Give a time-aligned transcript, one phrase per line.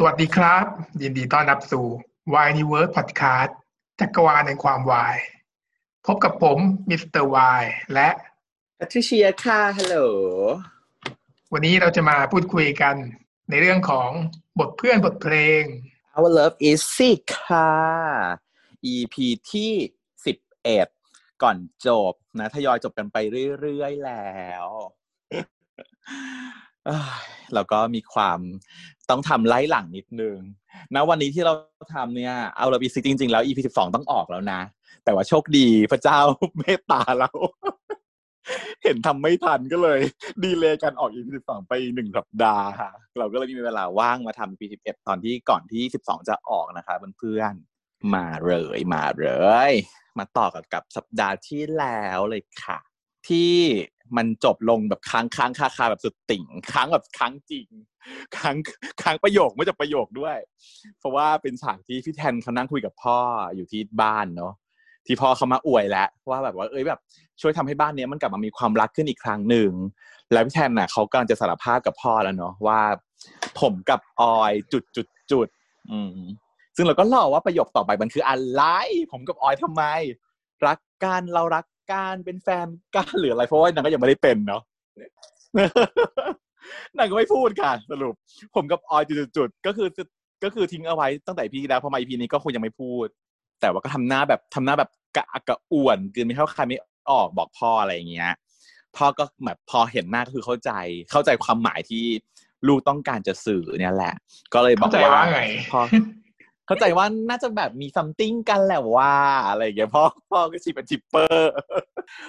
[0.00, 0.64] สวัสดีครับ
[1.02, 1.86] ยินดีต้อนรับสู่
[2.34, 3.50] Y Universe Podcast
[4.00, 5.16] จักรวาลในความวาย
[6.06, 8.08] พบกับผม Mister Y และ
[8.76, 9.96] แพทริเชียค่ะฮัลโหล
[11.52, 12.94] วันนี้เราจะมาพูดคุยกัน
[13.50, 14.10] ในเรื่องของ
[14.58, 15.62] บทเพื่อนบทเพลง
[16.16, 17.72] Our Love is Sick ค่ะ
[18.92, 19.16] EP
[19.52, 19.72] ที่
[20.26, 20.88] สิบเอ็ด
[21.42, 21.56] ก่อน
[21.86, 23.16] จบนะทยอยจบกันไป
[23.60, 24.66] เรื่อย ๆ แล้ว
[25.30, 25.44] เอ้ย
[27.54, 28.38] แล้วก็มีความ
[29.10, 30.38] ต้องทำไล่หลังนิดนึง
[30.94, 31.54] นะวันนี้ที่เรา
[31.94, 34.60] ทำเนี่ยเอาเราอีซิจริง ๆ แล้ว EP สิบสองต้องออกแล้วนะ
[35.04, 36.18] แต่ว่าโชคดีพระเจ้า
[36.58, 37.30] เมตตาเรา
[38.82, 40.00] เห็นทำไม่ทันก็เลย
[40.44, 49.28] ดีเลยการออก EP สิบสองไปหนึ่งสัปดาห์ค่ะ เราก็เลยมีเวลาว่างมาทำ EP สิบเอ็ดตอนที่ก่อนที่สิบสองจะออกนะคะเพื่อนๆมาเลยมาเล
[49.70, 49.72] ย
[50.18, 52.78] มาต่อกับกับสัปดาห์ที่แล้วเลยค่ะ
[53.28, 53.54] ที่
[54.16, 57.68] มันจบลงแบบค้างค้างคาคาแบบสุดติ่งค้างแบบค้างจริง
[58.36, 58.56] ค้าง
[59.02, 60.36] ค้างประโยคไม่จะประโยคด้วย
[60.98, 63.18] เพราะว่าเป็นฉากที่พี่แทนเขานั่งคุยกับพ่อ
[63.56, 64.52] อยู่ที่บ้านเนาะ
[65.06, 67.00] ที่พ่อเขามาอวยแล้วว่าแบบว่าเอ้ยแบบ
[67.40, 69.70] ช่วยทำให้บ้านเนี้ยมันกลับมามีความรักขึ้นอีกครั้งหนึ่ง
[70.32, 72.80] แล้วพี่แทนน่ะเขากำลังจะสารภาพกับพ่อแล้วเนาะว่า
[73.60, 75.48] ผมกับออยจุดจุดจุด
[75.90, 76.18] อืม
[76.76, 78.62] ซึ่งเราก็รอว่าประโยคต่อไปมันคืออะไร
[79.12, 79.82] ผมกับออยทำไม
[80.66, 84.62] รักกันเรารัก กันเป็นแฟนกันหรืออะไรเพราะว่านางก็ยังไม่ได้เป็นเนาะ
[86.96, 88.14] นางก็ไม่พูดค่ะ สรุป
[88.54, 89.02] ผมกับออย
[89.36, 89.88] จุดๆก็คือ
[90.44, 93.06] ก็คือทิ้งเอาไว้ตั้งแต่พีแล้วพอมาอีพีนี้ก็คงยังไม่พูด
[93.60, 96.78] แต่ว่าก็ทำหน้าแบบทำหน้าแบบกระอักกระอ่วนคือไม่เข้าใครไม่
[97.10, 98.32] ออกบอกพ่ออะไรอย่างเงี้ย
[98.96, 100.70] พ่อก็แบบพอเห็นหน้าก็คือเข้าใจ
[101.10, 102.04] เข้าใจความหมายที่
[102.66, 104.14] ลูกต้องการจะสื่อเนี่ยแหละ
[104.54, 105.40] ก็เลยบอกเข้าใจว่าว่าไง
[105.72, 105.80] พ่อ
[106.68, 109.14] เข้าใจว่าน่าจะแบบมีซัมติงกันแหละว่า
[109.48, 111.52] อะไรอย่างเงี้ยพ่อพ่อก็ชีเป็นจิปเปอร์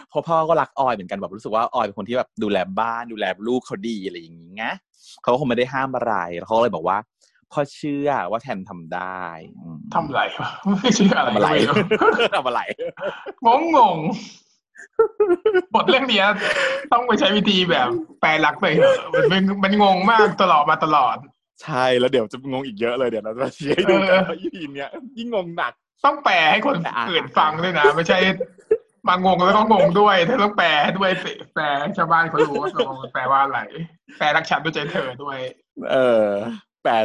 [0.09, 4.65] เพราะพ่อก็รักออยเหมือนกันแบบรู้สึกว่าออยเป็นคนที่แบบดูแลบ้านดูแลลูกเขาดีอะไรอย่างงี้ไง
[5.21, 6.97] เขาก็คงไม่ได้ห้ามอะไรแล้วเขาก็เลยบอกว่า
[7.51, 9.23] พ่อเชื่อว่าแทนทำได้
[9.59, 10.49] อืมทำอะไรวะ
[10.81, 12.61] ไม่เชื่ออะไรทำอะไรก็ไม่รู้ทำอะไร
[13.45, 13.97] งงงง
[15.73, 16.25] บทเรื่องเนี้ย
[16.91, 17.87] ต้องไปใช้วิธีแบบ
[18.21, 21.17] แปลรักไปเถอะมันมันมันงงมากตลอดมาตลอด
[21.63, 25.73] ใช่แล้วเดี๋ยวจะงงอีกเยอะเลยเดี๋ยวเราจะชี้ให้ดูกันว่าอีพีเนี้ยยิ่งงงหนัก
[26.05, 28.17] ต้องแปลให้คนแต่อ่านอื่นฟังด้วยนะ ไม่ใช่
[29.07, 33.59] มางงแล้วก็งงด้วยเธอต้องแปลให้ด้วยสิแปลให้ชาวบ้านเขารู้ว่าตกลงมันแปลว่าอะไร
[34.17, 35.37] แปลรักฉันด้วยใจเธอด้วย
[35.91, 36.27] เออ
[36.83, 36.95] แต่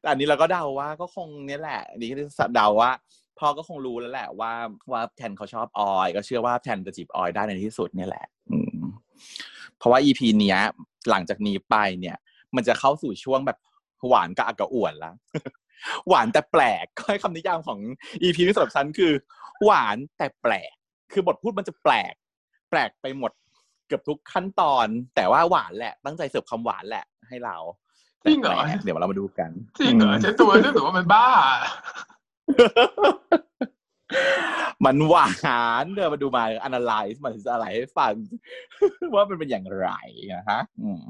[0.00, 2.90] แต่อันนี้เราก็เดาว่าก็คงเนี้ยแหละอันนี่คือเดาว่า
[3.38, 4.52] พ่อก็คงรู้แล้วแหละว่า
[4.92, 8.78] ว่าแทนเขาชอบออย ก็เชื่อว่าแทนจะจีบออยได้ในที่สุดเนี่ยแหละอืม
[9.78, 10.58] เพราะว่าอีพีเนี้ย
[11.10, 12.16] หลังจากนี้ไปเนี่ย
[12.56, 13.58] มันจะเข้าสู่ช่วงแบบ
[14.08, 15.14] หวานกับอักกระอ่วนแล้ว
[16.08, 17.78] หวานแต่แปลกก็ให้คำนิยามของ
[18.22, 19.12] อีพีนี้สำหรับฉันคือ
[19.64, 20.74] หวานแต่แปลก
[21.12, 22.14] คือบทพูดมันจะแปลก
[22.70, 23.32] แปลกไปหมด
[23.86, 27.56] เกือบทุกขั้นตอน แต่ว่าหวานแหละ ตั้งใจเสิร์ฟความหวานแหละให้เรา
[28.24, 29.50] จริงเหรอแต่แปลกเดี๋ยวเรามาดูกัน
[29.80, 31.26] จริงเหรอฉันตัวฉันรู้สึกว่ามันบ้า
[34.84, 35.30] มันหวา
[35.82, 38.14] นเดี๋ยวมาดูมา analyze มันจะอะไรให้ฟัง
[39.14, 39.88] ว่ามันเป็นอย่างไร
[40.34, 41.06] นะฮะอืม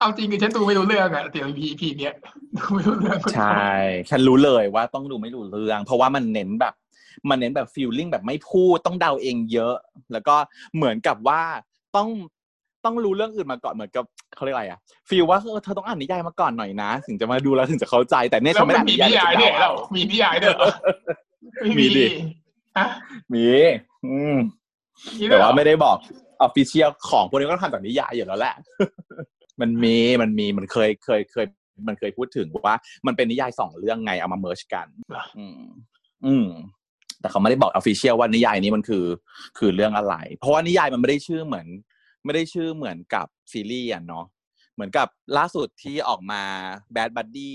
[0.00, 2.14] เอาจริงคือฉันดูไม่รู้เรื่องอะเดี๋ยวพีพีเนี้ย
[2.56, 3.68] ดูไม่รู้เรื่องใช่
[4.10, 6.74] ฉันรู้เลยว่าต้องดูไม่รู้เรื่อง เพราะว่ามันเน้นแบบ
[7.28, 9.74] มันเน้นแบบฟีลลิ่งแบบไม่พูดต้องเดาเองเยอะ
[10.12, 10.36] แล้วก็
[10.76, 11.42] เหมือนกับว่า
[11.96, 12.08] ต้อง
[12.84, 14.04] ต้องรู้เรื่องอื่นมาก่อนเหมือนกับ
[14.36, 20.66] เขาเรียกอะไรอะฟีลว่าเออเธอต้องอ่านนิยายมาก่อนหน่อยนะ ถึงจะมาดูแล้วถึงจะเข้าใจแต่เนี่ยแล้ฉัวนไม่มัได้นอ่านมีนิยายนิยายด้วยเหรอเดามีนิยายด้วยเหรอ
[21.60, 22.06] ไม่มีดิ
[22.78, 22.86] ฮะ
[23.34, 23.46] มี
[24.04, 24.36] อืม
[25.18, 25.96] มีด้แต่วยเหรอว่าไม่ได้บอก
[26.42, 28.54] ออฟฟิเชียลของพวกนี้ก็ทำจากนิยายอยู่แล้วแหละ
[29.60, 31.46] มันมีมันมีมันเคยเคยเคย
[31.88, 32.74] มันเคยพูดถึงว่า
[33.06, 34.86] มันเป็นนิยายสองเรื่องไงเอามาเมิร์ชกัน
[35.38, 35.62] อืม
[36.26, 36.48] อืม
[37.20, 39.04] แต่เขาไม่ได้บอกออฟฟิเชียลว่านิยายนี้มันคือ
[39.58, 41.66] คือเรื่องอะไร เพราะว่านิยายมันไม่ได้ชื่อเหมือน
[42.24, 44.24] ไม่ได้ชื่อเหมือนกับซีรีส์อะเนาะ
[44.74, 46.42] เหมือนกับล่าสุดที่ออกมา
[46.96, 47.50] Bad Buddy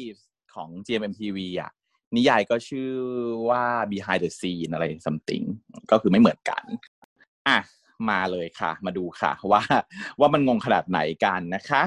[0.55, 1.71] ของ GMMTV อะ
[2.15, 2.91] นิยายก็ชื่อ
[3.49, 5.45] ว่า Behind the Scene อะไร something
[5.91, 6.63] ก็คือไม่เหมือนกัน
[7.47, 7.57] อะ
[8.09, 9.61] มาเลยค่ะ มาดูค่ะ ว่า
[10.19, 11.83] ว่ามันงงขนาดไหนกันนะคะ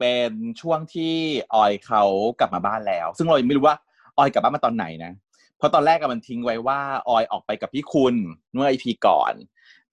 [0.00, 1.14] เป็นช่วงที่
[1.54, 2.02] ออยเขา
[2.38, 3.76] กลับมาบ้านแล้ว ซึ่งเราไม่รู้ว่า
[4.18, 5.12] ออยกลับบ้านมาตอนไหนนะ
[5.56, 8.14] เพราะตอนแรกมันทิ้งไว้ว่าออยออกไปกับพี่คุณ
[8.52, 9.34] เมื่อไอพีก่อน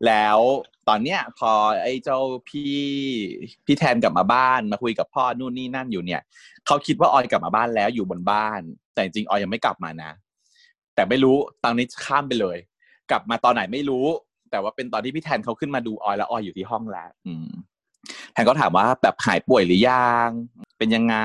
[0.07, 0.39] แล้ว
[0.87, 1.51] ตอนเนี้ยพอ
[1.83, 2.19] ไอ้เจ้า
[2.49, 2.75] พี่
[3.65, 6.21] พี่แทนกลับมาบ้านมาคุยกับพ่อนู่นนี่นั่นอยู่เนี่ย
[6.65, 8.61] เขาคิดว่าออยกลับมาบ้านแล้วอยู่บนบ้าน
[8.93, 10.11] แต่จริงออยยังไม่กลับมานะ
[10.95, 12.57] แต่ไม่รู้ตอนนี้ข้ามไปเลย
[13.11, 14.05] กลับมาตอนไหนไม่รู้
[14.51, 17.09] แต่ว่าเป็นตอนที่พี่แทนเขาขึ้นมาดูออยแล้วออยอยู่ที่ห้องแล้ว
[18.33, 20.29] แทนก็ถามว่าแบบหายป่วยหรือยัง
[20.77, 21.17] เป็นยังไง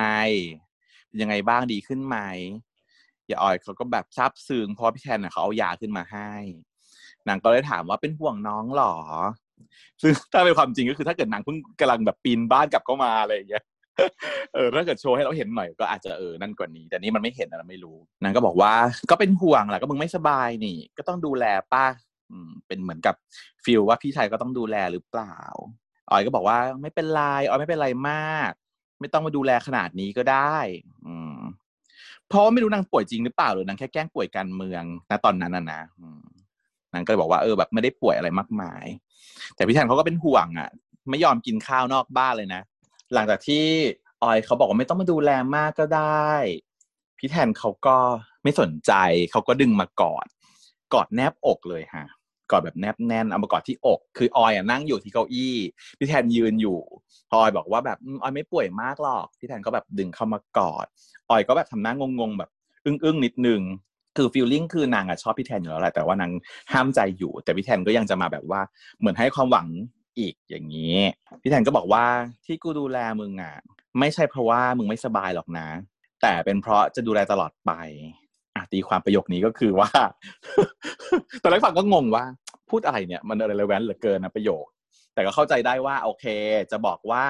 [1.09, 2.19] เป็นยังไงบ้างดีขึ้นไหม
[3.29, 6.32] อย่าออยเขาก็แบบซาบซึ้งเพราะพี่แทนน่ะเขาเอายาขึ้นมาให้
[7.29, 8.94] นางก็เลยถามว่าเป็นห่วงน้องหรอ
[10.03, 13.65] ซึ่งถ้าเป็นความจริงก็คือถ้าเกิดนางเพิ่งกำลังแบบปีนบ้านกลับเข้ามาอะไรอย่างเงี้ย
[14.55, 18.73] เออถ้าเกิดโชว์ให้เราเห็นหน่อยก็อาจจะเออนั่นกว่านี้ แต่นี่มันไม่เห็นนะเราไม่รู้นางก็บอกว่า
[19.11, 21.85] ก็เป็นห่วงแหละก็มึงไม่สบายนี่ ก็ต้องดูแลป้า
[22.67, 23.15] เป็นเหมือนกับ
[23.65, 25.37] ฟิลว่าพี่ชายก็ต้องดูแลหรือเปล่า
[26.11, 28.50] ออยก็บอกว่าไม่เป็นไรออยไม่เป็นไรมาก
[29.00, 30.56] ไม่ต้องมาดูแลขนาดนี้ก็ได้
[31.06, 31.38] อืม
[32.29, 35.82] เพราะว่าไม่รู้นางป่วยจริงหรือเปล่าหรือนางแค่แกล้งป่วยการเมืองณตอนนั้นน่ะนะ
[36.93, 38.85] นางก็เลยบอกว่าเออแบบไม่ได้ป่วยอะไรมากมาย
[39.55, 40.71] แต่พี่แทนเขาก็เป็นห่วงอะ
[41.11, 42.62] ไม่ยอมกินข้าวนอกบ้านเลยนะ
[43.15, 43.65] หลังจากที่
[44.23, 46.32] ออยเขาบอกว่าไม่ต้องมาดูแลมากก็ได้
[47.19, 47.97] พี่แทนเขาก็
[48.43, 48.93] ไม่สนใจ
[49.31, 50.26] เขาก็ดึงมากอด
[50.95, 52.07] กอดแนบอกเลยฮะ
[52.51, 55.57] กอดแบบแนบแน่นเอามากอดที่อก คือออยอะนั่งอยู่ที่เก้าอี้
[55.99, 56.79] พี่แทนยืนอยู่
[57.31, 60.87] พอออยบอกว่าแบบออยไม่ป่วยมากหรอกพี่แทนก็แบบดึงเข้ามากอด
[61.31, 62.51] ออยก็แบบทำหน้างงๆแบบ
[62.87, 63.63] อึ้งๆนิดนึง
[64.17, 66.31] คือฟีลลิ่งคือนางอะชอบพี่แทนอยู่แล้วแหละแต่ว่านาง
[66.73, 68.61] ห้ามใจอยู่ แต่พี่แทนก็ยังจะมาแบบว่า
[68.99, 69.69] เหมือนให้ความหวัง
[70.19, 70.97] อีกอย่างนี้
[71.43, 72.05] พี่แทนก็บอกว่า
[72.47, 73.55] ที่กูดูแลมึงอะ
[73.99, 75.69] ไม่ใช่เพราะว่ามึงไม่สบายหรอกนะ
[76.23, 77.73] แต่เป็นเพราะจะดูแลตลอดไป
[78.75, 79.91] ตีความประโยคนี้ก็คือว่า
[81.43, 82.25] ตอนแรกฟังก็งงว่า
[82.71, 84.65] พูดอะไรเนี่ย มันอะไรเลแวนเหลือเกินนะประโยค
[85.15, 86.25] แต่ก็เข้าใจได้ว่า โอเค
[86.73, 87.25] จะบอกว่า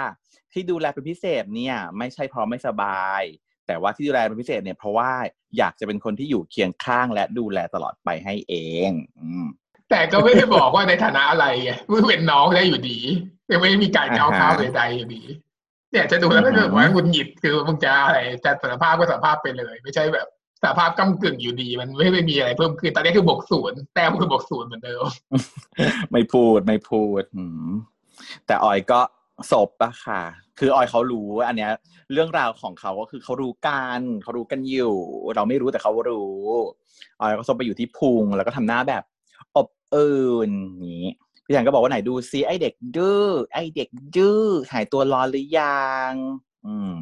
[0.53, 3.23] ที่ดูแลเป็นพิเศษเนี่ย ไม่ใช่เพราะไม่สบาย
[3.67, 5.11] แต่ว่าที่ดูแลเป็นพิเศษเนี่ยเพราะว่า
[5.59, 8.55] อยากจะเป็นคนที่อยู่เคียงข้างและดูแลตลอดไปให้เอ
[8.89, 9.47] งอืม
[9.91, 12.99] แต่ก็ไม่ได้บอกว่าในฐานะอะไรไงมึงเป็นน้องได้อยู่ดี
[13.51, 15.23] ยังไม่ได้มีการก้าวข้าวใดๆอยู่ดี
[15.91, 20.29] เนี่ยจะดูแล้วก็จะบอกว่าหงุดหงิดคือมึงจะอะไรจะสารภาพก็สารภาพไปเลย ไม่ใช่แบบ
[20.65, 25.05] สภาพกำกึ่งอยู่ดีมันไม่ไม่มีอะไรเพิ่มขึ้นตอนนี้คือบวกศูนย์แต้มคือบวกศูนย์เหมือนเดิม
[26.13, 27.23] ไม่พูดไม่พูด
[28.47, 29.01] แต่ออยก็
[29.51, 30.23] ศพอะค่ะ
[30.59, 31.73] คือออยเขารู้อันเนี้ย
[32.13, 34.95] เรื่องราวของเขาก็คือเขารู้กันเขารู้กันอยู่
[35.35, 36.43] เราไม่รู้แต่เขารู้
[37.21, 39.03] ออยก็ศพไปอยู่ที่พุงแล้วก็ทำหน้าแบบ
[39.57, 41.13] อบอุ่นอย่างนี้
[41.45, 46.13] พี่แทนก็บอกว่าไหนดูซิไอเด็กดื้อไอเด็กดื้อหายตัวร้อนหรือยัง
[46.67, 46.93] อืม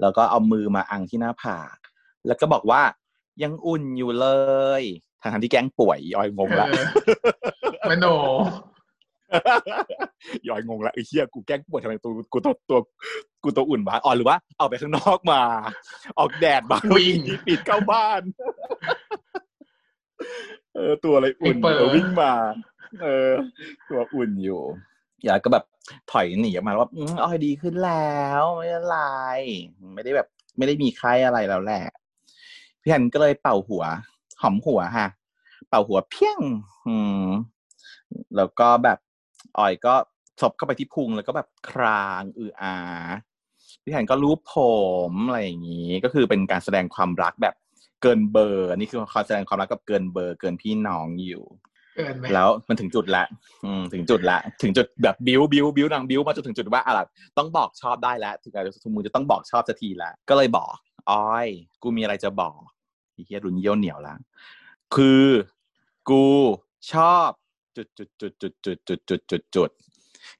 [0.00, 1.76] แล้วก็เอามือมาอังที่หน้าผาก
[2.26, 2.82] แล้วก็บอกว่า
[3.42, 4.26] ยังอุ่นอยู่เล
[4.80, 4.82] ย
[5.22, 6.84] ทางทที่แกล้งป่วยออยงงละเออ
[7.90, 8.06] มโน
[10.48, 12.78] ยอยงงละไอ้เหี้ยกูแกล้งปวดทำไมตัวกูตัวตัว
[13.42, 15.40] กูตัวอุ่นวะอ๋อหรือว่าเอาไปข้างนอกมา
[16.18, 18.22] ออกแดดมาวิ่งปิดเข้าบ้าน
[20.74, 22.32] เออตัวอะไรอุ่นไอ้เปิดเออวิ่งมา
[23.02, 23.30] เออ
[23.90, 24.60] ตัวอุ่นอยู่
[25.24, 25.64] อย่าก็แบบ
[26.10, 28.98] ถอยหนีออกมาแล้วว่าอืมออยดีขึ้นแล้ว ไม่เป็นไร
[29.94, 31.82] ไม่ได้แบบ ไม่ได้มีไข้อะไรแล้วแหละ
[32.86, 33.84] พี่แทนก็เลยเป่าหัว
[34.42, 35.08] หอมหัวค่ะ
[35.68, 36.40] เป่าหัวเพี้ยง
[36.86, 36.96] อื
[37.26, 37.26] ม
[38.36, 38.98] แล้วก็แบบ
[39.58, 39.94] ออยก็
[40.40, 42.74] ซบเข้าไปที่พุงแล้วก็แบบครางอืออา
[43.82, 44.54] พี่แทนก็รูปผ
[45.10, 47.54] มอะไรอย่างนี้ ก็คือเป็นการแสดงความรักแบบ
[48.02, 51.44] เกินเบอร์อันนี่คือการแสดงความรักแบบเกินเบอร์ เกินพี่น้องอยู่
[51.96, 53.24] เกินไปแล้วมันถึงจุดละ
[53.64, 56.98] อืมถึงจุดละ ถึงจุดแบบบิวบิวบิวนางบิวมาจนถึงจุดว่าอะไร
[57.38, 60.72] ต้องบอกชอบได้แล้วถึงการสมมูจะต้องบอกชอบสักทีละก็เลยบอก
[61.10, 61.48] ออย
[61.82, 62.75] กูมีอะไรจะบอกไอ้
[63.24, 64.14] เฮียรุนเยี่ยวเหนียวละ
[64.94, 65.24] คือ
[66.10, 66.24] กู
[66.92, 67.28] ชอบ
[67.76, 69.70] จุดจุดจุดจุดจุดจุดจุดจุดจุด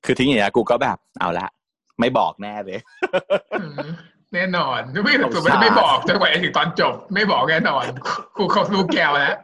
[0.05, 1.49] คือทิ้งอย่างเงี้ยกูก็แบบเอาละ
[2.01, 2.81] ไม่บอกแน่เลย
[3.61, 3.89] อืม
[4.35, 7.85] แน่นอนไม่ถึงสุดมันจะไม่บอกจนกว่าจะถึงตอนจบ ไม่บอกแน่นอน
[8.37, 9.37] กูเขารู้แก้วแล้ว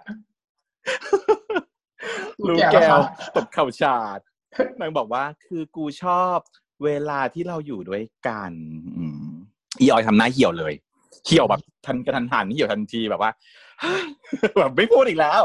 [2.48, 3.00] ลูกแก้แก้วว
[3.34, 4.18] ตบเข่าฉาด
[4.80, 6.38] นางบอกว่า คือกูชอบ
[6.84, 8.52] เวลาที่เราอยู่ด้วยกัน
[8.96, 9.24] อืม
[9.80, 10.74] อีออยทำหน้าเหี่ยวเลย
[11.26, 13.30] เหี่ยวแบบทันกระทันหันเหี่ยวทันทีแบบว่า
[14.58, 15.42] แบบไม่พูดอีกแล้ว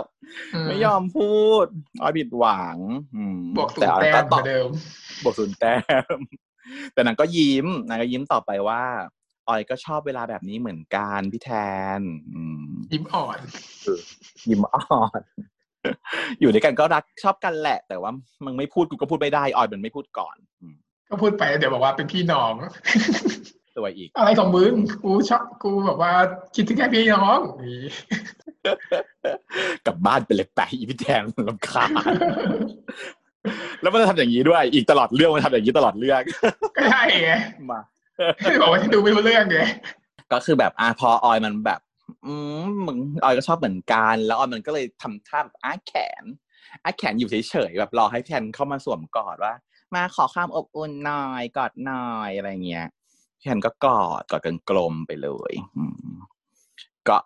[0.68, 1.66] ไม่ยอมพูด
[2.02, 2.78] ออยผิดหวัง
[3.16, 4.70] อืมบวกศูนแต่ย์ออยแต้ก็มเหตมืออบนเดิม
[5.24, 5.76] บวกศูนย์แต้
[6.18, 6.20] ม
[6.94, 8.84] แต่นางก็ยิ้มนางก็ยิ้มต่อไปว่า
[9.48, 11.52] ออยก็ชอบเวลาแบบนี้เหมือนกันพี่แท
[12.00, 12.02] น
[12.34, 13.40] อืมยิ้มอ่อน
[14.50, 15.22] ยิ้มอ่อน
[16.40, 18.12] อยู่ด้วยกันก็รักชอบกันแหละ แต่ว่า
[18.46, 20.76] มึงไม่พูดกูก็พูดไม่ได้ออยมันไม่พูดก่อนอืม
[21.10, 22.54] ก็พูดไปเดี๋ยวบอกว่าเป็นพี่น้อง
[23.78, 26.14] ตัวอีก อะไรของมึงกูชอบกูแบบว่า
[26.56, 27.82] คิดถึงแค่พี่น้องนี่
[29.86, 31.92] กลับบ้านไปเลยไปอีพี่แทนลำคาญ
[33.82, 36.22] แล้วมันจะทำอย่างนี้ด้วย อีกตลอดเรื่องมันทำอย่างนี้ตลอดเรื่อง
[36.76, 37.32] ก็ใช่ไง
[37.72, 37.80] มา
[38.44, 39.60] ที่บอกว่าที่ดูไม่รู้เรื่องไง
[40.32, 41.80] ก็คือแบบอะพอออยมันแบบ
[42.26, 42.34] อื
[42.68, 46.24] มมึงออยก็ชอบเหมือนกัน แล้วออยมันก็เลยทำท่าแบบอ้าแขน
[46.84, 49.54] อ้าแขนอยู่เฉยๆแบบรอให้พี่แทนเข้ามาสวมกอดว่า
[49.96, 52.88] มาขอความอบอุ่นหน่อยกอดหน่อยอะไรเงี้ย
[53.38, 56.10] พี่แทนก็กอดกอดกันกลมไปเลยอืม
[57.08, 57.18] ก็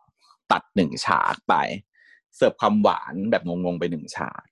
[0.52, 1.54] ตัดหนึ่งฉากไป
[2.36, 4.44] เสิร์ฟความหวานแบบงงๆไปหนึ่งฉาก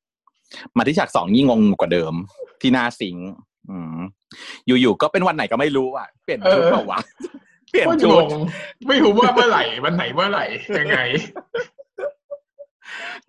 [0.78, 2.13] มาที่ฉากสองยิ่งงงกว่าเดิม
[2.62, 3.28] ที่หน้าสิงค์
[3.70, 3.98] อืม
[4.68, 7.00] อยู่ๆก็เป็นวันไหนก็ไม่รู้อะเปลี่ยนชุดเปล่าวะ
[7.70, 8.30] เปลี่ยนก็ชุงดง
[8.88, 10.46] ไม่รู้ว่าเมื่อไหร่วันไหนเมื่อไหร่
[10.80, 10.98] ยังไง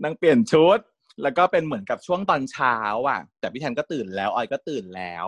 [0.02, 0.78] นางเปลี่ยนชุด
[1.22, 2.76] แล้วก็เป็นเหมือนกับช่วงตอนเช้า
[3.08, 5.26] อะ แต่พี่แทนก็ตื่นแล้วออยก็ตื่นแล้ว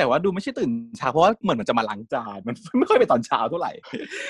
[0.00, 3.72] แแต่ว่าดูไม่ใช่ตื่นเช้าเพราะว่าเหมือนมันจะมาล้างจานมันไม่ค่อยไปตอนเช้าเท่าไหร่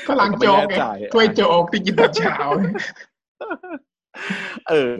[0.07, 0.85] ก็ล้างโจ๊กไง
[1.15, 2.37] ถ้วยโจ๊กที่กินตอนเช้า
[4.69, 4.95] เออ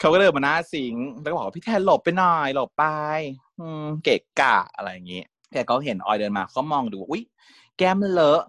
[0.00, 2.84] เขาก็เดินมาหน้าสิงแล้วก็บอกว่าพี่แทนหลบไปหน่อยหลบไป
[3.60, 7.22] อืมเกะกะอะไรอย่างงี้แต่เขาเห็นออยเดินมาเขามองดูอุ้ย
[7.78, 8.42] แก้มเลอะ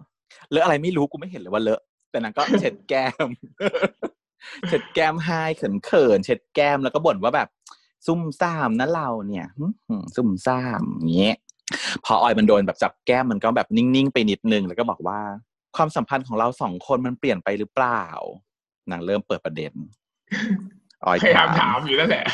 [0.50, 3.26] เลอะอะไรไม่รู้กูไม่เห็นเลยว่าเลอะ แต่นางก็เช็ดแก้ม
[4.68, 7.48] เช็ดแก้มให้เขินเขินเช็ดแก้มแล้วก็บ่นว่าแบบ
[8.06, 9.46] ซุ่มซ่ามนะเราเนี่ย
[10.16, 10.82] ซุ่มซ่าม
[11.16, 11.36] เงี้ย
[12.04, 15.20] พอออยมันโดนแบบจับแก้มมันก็แบบนิ่ง ๆ ไปนิดนึง แล้วก็บอกว่า
[15.76, 18.04] ความสัมพันธ์ของเราสองคนมันเปลี่ยนไปหรือเปล่า
[18.90, 19.72] นางเริ่มเปิดประเด็น
[21.04, 22.26] ออยพยายามถามอยู่แล้วแหละ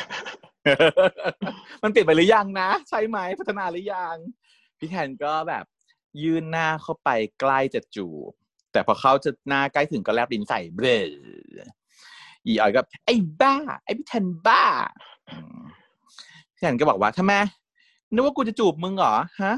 [1.83, 4.17] มันเปลี่ยนไปหรือยังนะ ใช่ไหมพัฒนาหรือยัง
[4.79, 5.65] พี่แทนก็แบบ
[6.23, 7.09] ยื่นหน้าเข้าไป
[7.41, 8.33] ใกล้จะจูบ
[8.73, 10.87] แต่พอเขาจะหน้าใกล้ถึงก็แลบลิ้นใส่เบล
[12.47, 14.65] อีออยก็ไอ้บ้า ไอ้พี่แทนบ้า
[16.53, 17.35] พี่แทนก็บอกว่าทำไม
[18.13, 19.55] นึกว่ากูจะจูบมึงเหรอฮะ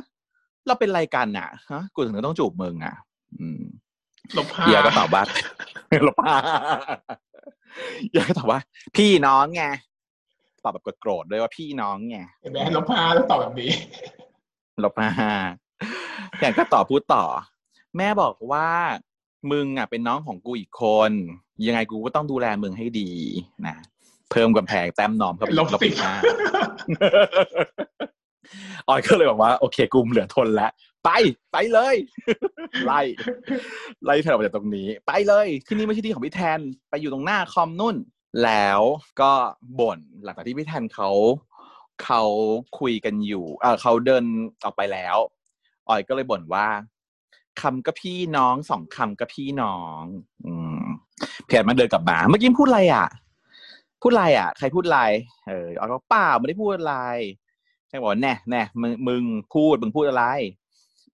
[0.66, 2.94] เราเป็นไรกันอะฮะ กูถึงต้องจูบมึงอะ
[3.40, 3.62] อืม
[4.36, 5.22] ลบผ้าเอียก็ตอบว่า
[6.06, 6.36] ลบผ้า
[8.10, 8.60] เอียก็ตอบว่า
[8.96, 9.64] พี่น้องไง
[10.64, 13.70] ตอบแบบโกรธด้วยว่าพี่น้องไงเห็นไหมลบผ้าแล้วตอบแบบนี้
[14.84, 15.08] ลบผ้า
[16.38, 17.24] แกก็ตอบพูดต่อ
[17.96, 18.68] แม่บอกว่า
[19.50, 21.12] มึงอะเป็นน้องของกูอีกคน
[21.66, 23.10] ยังไงกูก็ต้องดูแลมึงให้ดี
[23.66, 23.76] นะ
[24.30, 26.12] เพิ่มกำแพงแต้มนอมเข้าไปลบสิา
[28.88, 30.70] ออยก็เลยบอกว่าโอเคกูเหลือทนแล้ว
[31.04, 31.10] ไป
[31.52, 31.96] ไปเลย
[32.86, 33.00] ไล่
[34.04, 37.96] ไล่เธอออกจากตรงนี้ ไปเลย ที่นี่ไม่ใช่ที่ของพี่แทนไปอยู่ตรงหน้าคอมนุ่น
[38.44, 38.80] แล้ว
[39.20, 39.32] ก็
[39.80, 41.10] บ่นหลังจากที่พี่แทนเขา
[42.04, 42.22] เขา
[42.78, 44.24] คุยกันอยู่เออเขาเดิน
[44.64, 45.16] ออกไปแล้ว
[45.88, 46.66] ออยก็เลยบ่นว่า
[47.60, 50.02] คำก็พี่น้องสองคำก็พี่น้อง
[50.46, 50.82] อืม
[51.46, 53.06] เพียรมาเดินกลับมาเมื่อกี้พูดอะไรอะ
[54.02, 55.00] พูดอะไรอะ ใครพูดอะไร
[55.48, 56.96] เออออยก็เปล่าไม่ได้พูดอะไร
[57.92, 59.22] ใครบอกแน่แน่มึงมึง
[59.54, 60.24] พูดมึงพูดอะไร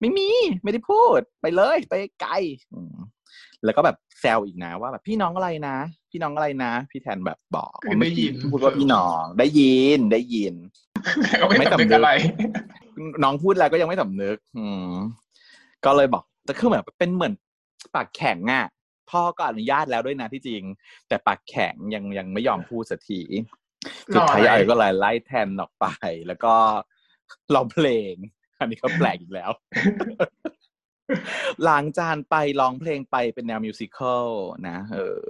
[0.00, 0.28] ไม่มี
[0.62, 2.32] ไม่ได้พูด ไปเลย ไปไกล
[3.64, 5.76] แล้วก็แบบแซวอีกนะว่าแบบพี่น้องอะไรนะ
[6.10, 10.54] พี่น้องอะไรนะ พี่แทนแบบบอกไม่ยินพูดว่าพี่น้องได้ยินได้ยิน
[11.58, 12.10] ไม่สำนึกอะไร
[13.22, 14.90] น้องพูดแล้วก็ยังไม่สำนึก อืม
[15.84, 17.34] ก็เลยบอกแต่คือเหมือนเป็นเหมือน
[17.94, 18.66] ปากแข็งอะ
[19.10, 20.62] พ่อก็อนุญาตแล้วด้วยนะที่จริง
[21.08, 23.20] แต่ปากแข็งยังยังไม่ยอมพูดสักที
[24.14, 25.86] สุดท้ายไอ้ก็เลยไล่แทนออกไป
[26.26, 26.54] แล้วก็
[27.54, 28.14] ร้องเพลง
[28.58, 29.50] อันนี้ก็แปลกอีกแล้ว
[31.68, 34.26] ล้างจานไปร้องเพลงไปเป็นแนวมิวสิควล
[34.68, 35.22] นะเออ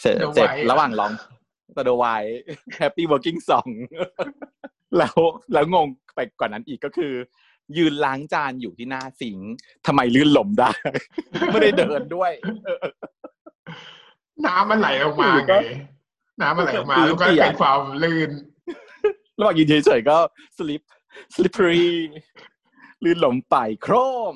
[0.00, 1.12] เสร็จเสร็จระหว่างร้อง
[1.76, 2.04] ตะโดไว
[2.76, 3.68] แฮปปี้เวิร์กิ่งสอง
[4.98, 5.16] แล้ว
[5.52, 7.12] แล้วงงไปกว่านั้นอีกก็คือ
[7.76, 9.38] ยืนล้างจานอยู่ที่หน้าสิง
[9.86, 10.70] ทำไมลื่นลมได้
[11.52, 12.32] ไม่ได้เดินด้วย
[14.46, 15.54] น้ำมันไหลออกมาไง
[16.40, 18.30] น้ำมันไหลออกมาแล้วก็เกิดความลื่น
[19.38, 20.18] ระหว่างยืนเฉยๆก็
[20.58, 20.82] สลิป
[21.34, 21.82] สลิปปรี
[23.04, 23.94] ลื่นหลมไปโคร
[24.32, 24.34] ม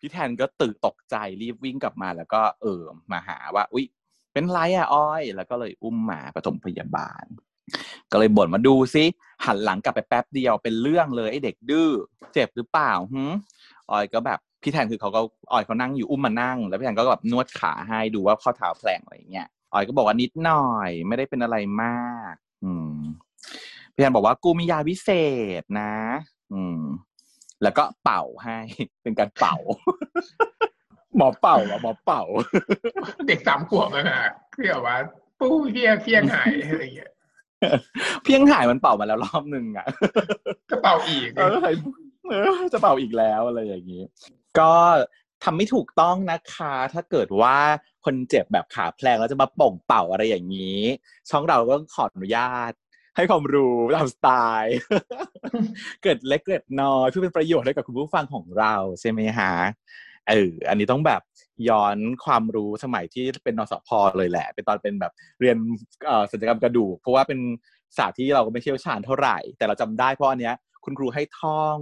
[0.00, 3.86] พี่แทนก็ตื่นตกใจรีบวิ่งกลับมาแล้วก็เออมาหาว่า อุ๊ย
[4.32, 7.24] เป็นไรอะอ้อย แล้วก็เลยอุ้มมาปฐมพยาบาล
[8.10, 9.04] ก็เลยบ่นมาดูซิ
[9.44, 11.90] หันหลังกลับไปแป๊บเดียวเป็นเรื่องเลยไอ้เด็กดื้อ
[12.32, 13.22] เจ็บหรือเปล่าฮึ
[13.90, 15.20] ออยก็แบบพี่แทนคือเขาก็
[15.52, 22.94] ออยเขานั่งอยู่อุ้มมานั่ง แล้วพี่แทนก็แบบนวดขาให้ดูว่าข้อเท้าแผลงอะไรเงี้ย ออยก็บอกว่านิดหน่อย ไม่ได้เป็นอะไรมาก อืม
[23.94, 25.08] พี่แทนบอกว่ากูมียาพิเศ
[25.60, 25.94] ษนะ
[26.52, 26.80] อืม
[27.62, 28.58] แล้วก็เป่าให้
[29.02, 29.56] เป็นการเป่า
[31.16, 32.22] หมอเป่าอะหมอเป่า
[33.28, 34.22] เด็กสามขวบนะฮะ
[34.54, 34.96] คือแบบว่า
[35.40, 37.12] ปู้เพียงเพียงหายอะไรอย่างเงี้ย
[38.24, 39.86] เพียงหายมันเป่ามาแล้วรอบหนึ่งอะ
[40.70, 41.42] จะเป่าอีกเอ
[42.56, 44.02] อจะเป่าอีกแล้วอะไรอย่างนี้
[44.58, 44.72] ก็
[45.42, 47.56] ทำไม่ถูกต้องนะคะ ถ้าเกิดว่า
[48.04, 50.80] คนเจ็บแบบขาแพลงแล้วจะมาป่งเป่าอะไรอย่างนี้
[51.30, 52.72] ช่องเราก็ขออนุญาต
[53.16, 54.28] ให้ความรู้ตามสไต
[54.62, 54.76] ล์
[56.02, 59.52] เกิดเล็กเกิดน้อยเพื่อเป็นประโยชน์ให้กับคุณผู้ฟังของเราใช่ไหมฮะ
[60.28, 61.22] เอออันนี้ต้องแบบ
[61.68, 65.56] ย้อนความรู้สมัยที่เป็นนสพเลยแหละ เป็นตอนเป็นแบบเรียน
[66.30, 67.40] ศัลยกรรมกระดูก เพราะว่าเป็น
[67.98, 71.78] ศาสตร์ที่เราก็ไม่เชี่ยวชาญเท่าไหร่ แต่เราจำได้เพราะอันเนี้ย คุณครูให้ท่อง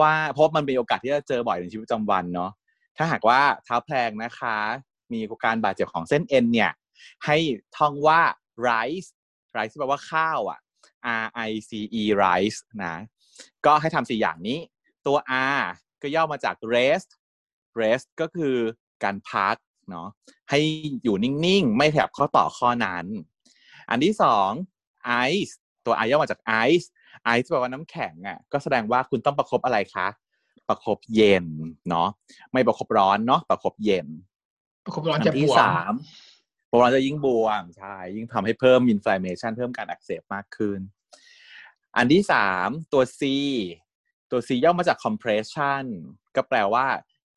[0.00, 2.50] ว่าเพราะมันเป็นโอกาสที่จะเจอบ่อยในชีวิตประจำวันเนาะ
[2.98, 4.56] ถ้าหากว่าเท้าแพลงนะคะ
[5.12, 6.72] มีการบาดเจ็บของเส้นเอ็นเนี่ย
[7.24, 7.36] ให้
[7.76, 8.20] ท่องว่า
[8.66, 9.08] rise
[9.56, 10.58] rice แปลว่าข้าวอะ
[11.22, 12.96] R I C อี RICE นะ
[13.66, 14.58] ก็ให้ทำสี่อย่างนี้
[15.06, 15.16] ตัว
[15.58, 15.62] R
[16.02, 17.08] ก็ย่อมาจาก rest
[17.80, 18.54] rest ก็คือ
[19.04, 19.56] การพัก
[19.90, 20.08] เนาะ
[20.50, 20.60] ให้
[21.02, 23.06] อยู่นิ่ง ๆ ไม่แถบข้อต่อข้อนั้น
[23.90, 24.50] อันที่สอง
[25.28, 25.52] ice
[25.86, 26.86] ตัว I ย่อมาจาก ice
[27.34, 30.08] ice แปลว่าน้ำแข็งอะก็แสดงว่าคุณต้องประคบอะไรคะ
[30.68, 31.46] ประคบเย็น
[31.88, 32.08] เนาะ
[32.52, 34.06] ไม่ประคบร้อนเนาะประคบเย็น
[34.84, 35.54] ประคบร้อนจะบว
[35.92, 35.94] ม
[36.66, 40.78] เพราะว่าจะยิ่งบวมใช่ยิ่งทำให้เพิ่ม inflammation เพิ่มการอักเสบมากขึ้น
[41.96, 43.22] อันที่สามตัว C
[44.30, 45.84] ตัว C ย่อมาจาก compression
[46.36, 46.86] ก็แปลว่า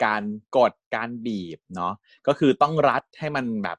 [0.05, 0.23] การ
[0.57, 1.93] กดการบีบเนาะ
[2.27, 3.77] ก็คือต้องรัดให้มันแบบ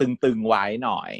[0.00, 1.12] ตึงๆไว้หน่อย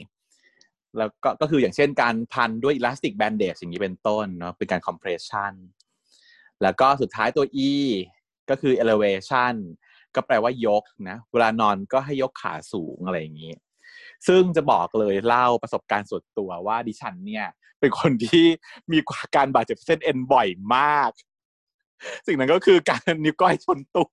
[0.99, 5.53] แล้วก็ก็คืออย่างเช่นการพันด้วย elastic bandage อย่างนี้เป็นต้นเนาะเป็นการ compression
[6.63, 7.71] แล้วก็สุดท้ายตัว E
[8.51, 9.55] ก็คือ elevation
[10.15, 13.53] ก็แปลว่ายกนะ เวลานอนก็ให้ยกขาสูงอะไรอย่างนี้
[14.29, 17.47] ซึ่งจะบอกเลยเล่าประสบการณ์ส่วนตัวว่าดิฉันเนี่ย
[17.81, 18.47] เป็นคนที่
[18.93, 18.99] มี
[19.37, 21.11] การบาดเจ็บเส้นเอ็นบ่อยมาก
[22.27, 24.11] สิ่งนั้นก็คือการนิ้วก้อยชนตู้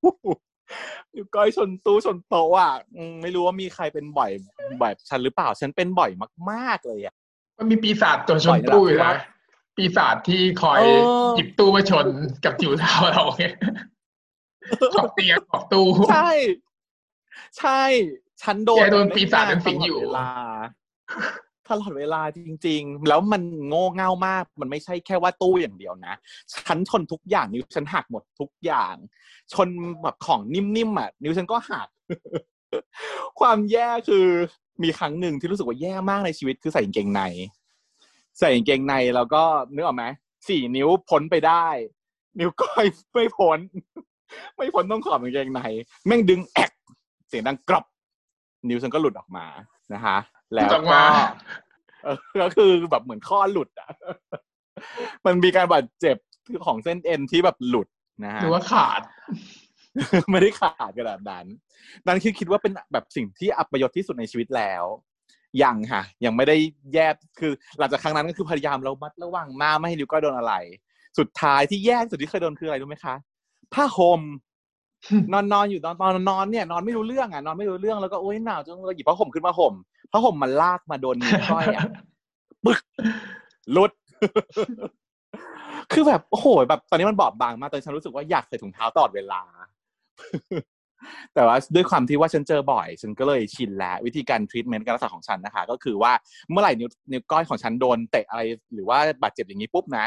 [1.15, 2.73] นิ้วก้อยชนตู้ชนโต๊ะอะ
[3.21, 4.31] ไม่รู้ว่ามีใครเป็นบ่อย
[4.79, 6.11] แบบฉันหรือเปล่า ฉันเป็นบ่อย
[6.51, 7.15] มาก ๆ เลยอะ
[7.57, 9.13] มันมีปีศาจตัวชนตู้อยู่นะ
[9.79, 10.81] ปีศาจที่คอย
[11.35, 12.07] หยิบตู้มาชน
[12.43, 13.55] กับจิ๋วเท้าเราเนี่ย
[14.95, 16.31] ขอบเตียงขอบตู้ ใช่
[17.57, 17.81] ใช่
[18.41, 20.29] ฉันโดนโดนปีศาจเป็นสิงอยู่เวลา
[21.69, 26.13] ตลอดเวลาจริง ๆ แล้วมันโง่เง่ามาก มันไม่ใช่แค่ว่าตู้อย่างเดียวนะ
[26.65, 28.95] ฉันชนทุกอย่างนิ้วฉันหักหมดทุกอย่าง
[29.53, 29.67] ชน
[30.01, 31.87] แบบของนิ่มๆอะนิ้วฉันก็หัก
[33.39, 34.25] ความแย่คือ
[34.83, 37.21] มีครั้งหนึ่งที่รู้สึกว่าแย่มากในชีวิตคือใส่กางเกงใน
[38.39, 39.43] ใส่กางเกงในแล้วก็
[39.73, 40.05] นึกออกไหม
[40.47, 41.67] สี่นิ้วพ้นไปได้
[42.39, 43.59] นิ้วก้อยไม่พ้น
[44.55, 45.61] ไม่พ้นต้องขอบกางเกงใน
[46.05, 46.71] แม่งดึงแอก
[47.27, 47.85] เสียงดังกรอบ
[48.67, 49.45] นิ้วฉันก็หลุดออกมา
[49.93, 50.17] นะคะ
[50.53, 50.99] แล้วก็
[52.41, 53.89] ก็คือแบบเหมือนข้อหลุดอะ
[55.25, 56.17] มันมีการบาดเจ็บ
[56.65, 57.87] ของเส้นเอ็นที่แบบหลุด
[58.23, 59.01] นะฮะหรือว่าขาด
[60.31, 61.45] ไม่ได้ขาดกระดาษนั้น
[62.07, 64.83] นั่นคือคิดว่าเป็นแบบสิ่งที่อัปยศที่สุดในชีวิตแล้ว
[65.63, 66.55] ยังค่ะ ยังไม่ได้
[66.93, 70.53] แยบคือหลังจากครั้งนั้นก็คือพยายามเรามัดระวังมากไม่ให้นิ้วก้อยโดนอะไร
[71.19, 73.15] สุดท้ายที่แย่สุดที่เคยโดนคืออะไรรู้ไหมคะ
[73.73, 74.21] ผ้าห่ม
[75.33, 79.73] นอนนอนอยู่ตอนตอนนอนเนี่ยนอนไม่รู้เรื่องอะนอนไม่รู้เรื่องแล้วก็โอ๊ยหนาวจังเลยหยิบผ้าห่มขึ้นมาห่ม
[80.11, 81.85] ผ้าห่มมันลากมาโดนนิ้วก้อยอะ
[82.65, 82.79] ปึ๊ก
[83.75, 83.91] ลุด
[85.93, 89.41] คือแบบโอ้โหแบบ ตอนนี้มันบอบบางมากตอนฉันรู้สึกว่าอยากใส่ถุงเท้าตลอดเวลา
[91.33, 96.11] แต่ว่าด้วยความที่ว่าฉันเจอบ่อย ฉันก็เลยชินแล้ว วิธีการทรีทเมนต์การรักษาของฉันนะคะ ก็คือว่า
[96.51, 98.41] เมื่อไหร่นิ้วนิ้วก้อยของฉันโดนเตะอะไร
[98.73, 100.05] หรือว่าบาดเจ็บอย่างนี้ปุ๊บนะ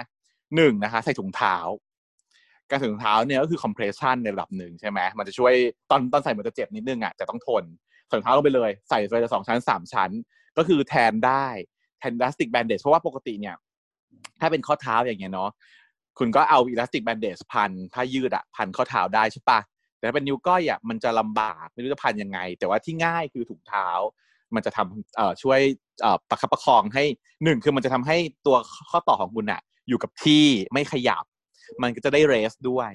[0.57, 1.57] หนึ่งนะคะ ใส่ถุงเท้า
[2.71, 5.53] การใส่ถุงเท้าเนี่ยก็คือคอมเพรสชันในระดับหนึ่งใช่ไหมมันจะช่วย
[5.91, 7.65] ตอนตอนใส่มันจะเจ็บนิดนึงอะจะต้องทน
[8.09, 10.11] ใส่ถุงเท้าลงไปเลย ใส่ไปจะสองชั้นสามชั้น
[10.59, 11.47] ก็คือแทนได้
[11.99, 13.55] แทนอิลาสติกแบนเดจเพราะว่าปกติเนี่ย
[14.41, 15.51] ถ้าเป็นข้อเท้าอย่างเงี้ยเนาะ
[16.19, 19.59] คุณก็เอาอิลาสติกแบนเดจพันผ้ายืดอะพันข้อเท้าได้ใช่ปะ
[20.03, 23.89] แต่ถ้าเป็นนิ้วก้อยอะมันจะลำบากไม่รู้จะพันยังไง แต่ว่าที่ง่ายคือถุงเท้า
[24.55, 25.61] มันจะทำเอ่อช่วย
[26.03, 27.05] เอ่อประคับประคองให้
[27.45, 28.57] หนึ่งคือมันจะทำให้ตัว
[28.91, 31.25] ข้อต่อของคุณอะ อยู่กับที่ไม่ขยับ
[31.83, 32.91] มันก็จะได้เรสด้วย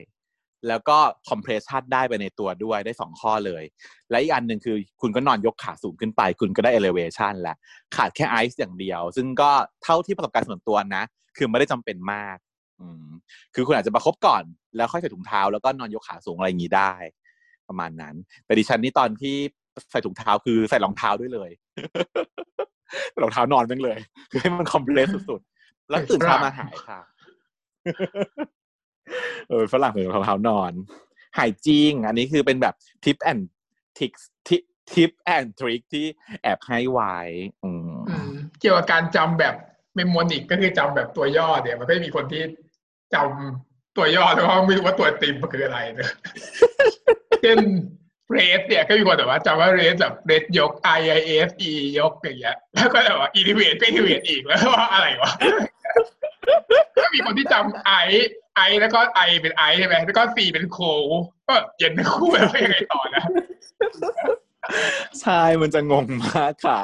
[0.68, 0.98] แล้วก็
[1.30, 3.64] คอมเพรสชันได้ไปในตัวด้วยได้สองข้อเลย
[4.10, 7.58] และอีกอันหนึ่งคือคุณก็นอนยกขาสูงขึ้นไป คุณก็ได้เอเลเวชันแล้ว
[7.96, 9.52] ขาดแค่ไอซ์อย่างเดียว ซึ่งก็
[9.84, 11.04] เท่าที่ประสบการณ์ส่วนตัวนะ
[11.38, 12.38] คือไม่ได้จำเป็นมาก
[13.54, 14.44] คือคุณอาจจะประคบก่อน
[14.76, 16.94] แล้วค่อยใส่ถุงเท้าแล้วก็นอนยกขาสูงอะไรอย่างนี้ได้
[17.68, 19.36] ประมาณนั้น แต่ดิฉันนี่ตอนที่
[19.92, 21.50] ใส่ถุงเท้าคือใส่รองเท้าด้วยเลย
[23.22, 23.98] รองเท้านอนไปเลย
[24.32, 27.02] คือให้มัน compress สุดๆ แล้วตื่นเช้ามาหายค่ะ
[29.50, 30.72] เออฝรั่งเป็นรองเท้านอน
[31.38, 33.40] หายจริง อันนี้คือเป็นแบบ tip and
[33.98, 34.12] trick
[34.48, 34.62] tip
[34.94, 36.06] tip and trick ที่
[36.42, 37.16] แอบให้ไว้
[38.60, 39.56] เกี่ยวกับการจำแบบ
[39.96, 42.42] mnemonic ก็คือจำแบบตัวย่อเนี่ย มันก็มีคนที่
[43.14, 46.12] จำตัวย่อแล้วก็ไม่รู้ว่าตัวติมมันคืออะไรเนอะ
[47.42, 47.60] เช่น
[48.32, 55.32] เรสเนี่ยก็มีคนแต่ว่าจำว่าเรสแบบเรสยก I I S E ยกอย่างเงี้ยแล้วก็แบบว่าอินทิเวตก็อินทิเวตอีกแล้วว่าอะไรวะ
[57.04, 57.92] ก็มีคนที่จำไอ
[58.56, 60.80] ไอแล้วก็ไอเป็นไอใช่ไหมแล้วก็ซีเป็นโค
[61.48, 63.24] ก็เย็นคู่แล้วยังไงต่อนะ
[65.22, 66.80] ใช่มันจะงงมากค่ะ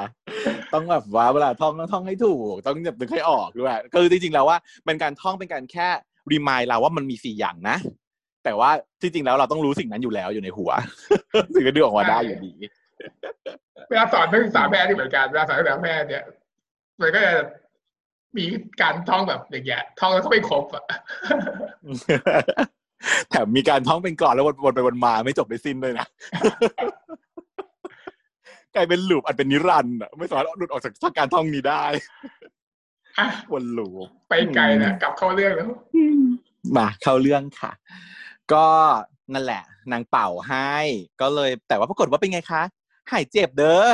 [0.73, 5.89] ต้องแบบว่าเวลาท่องต้องท่องให้ถูก ต้องแบบนึกให้ออกด้วยคือจริงๆแล้วว่าเป็นการท่องเป็นการแค่
[6.31, 7.77] รีมายเราว่ามันมีสี่อย่างนะ
[8.43, 8.69] แต่ว่า
[9.01, 10.71] ที่จริงแล้วเราต้องรู้สิ่งนั้นอยู่แล้วอยู่ในหัว
[11.55, 12.53] สิ่งก็ดึงออกมาได้อยู่ดี
[13.89, 16.23] เวลาสอนนักศึกษาแพทย์ที่เหมือนกันเวลาสอนนักศึกษาแพทย์เนี่ย
[17.01, 17.33] มันก็จะ
[18.37, 18.45] มี
[18.81, 20.83] การท่องแบบอย่างเงี้ยท่องแล้วก็ไม่ครบอะ
[23.29, 26.07] แถมมีการท่องเป็นก่อนแล้ววนไปวนมาไม่จบไม่สิ้นเลยนะ
[28.75, 31.83] กลายเป็นลูปอันเป็นนิรันดร์อะไม่สามารถหลุดออกจากการท่องนี้ได้
[33.51, 35.69] วนลูปไปไกลนะกลับเข้าเรื่องแล้ว
[36.75, 37.71] มาเข้าเรื่องค่ะ
[38.53, 38.65] ก็
[39.33, 40.73] นั่นแหละ นางเป่าให้
[41.21, 42.63] ก็เลย แต่ว่าปรากฏว่าเป็นไงคะ
[43.11, 43.85] หายเจ็บเด้อ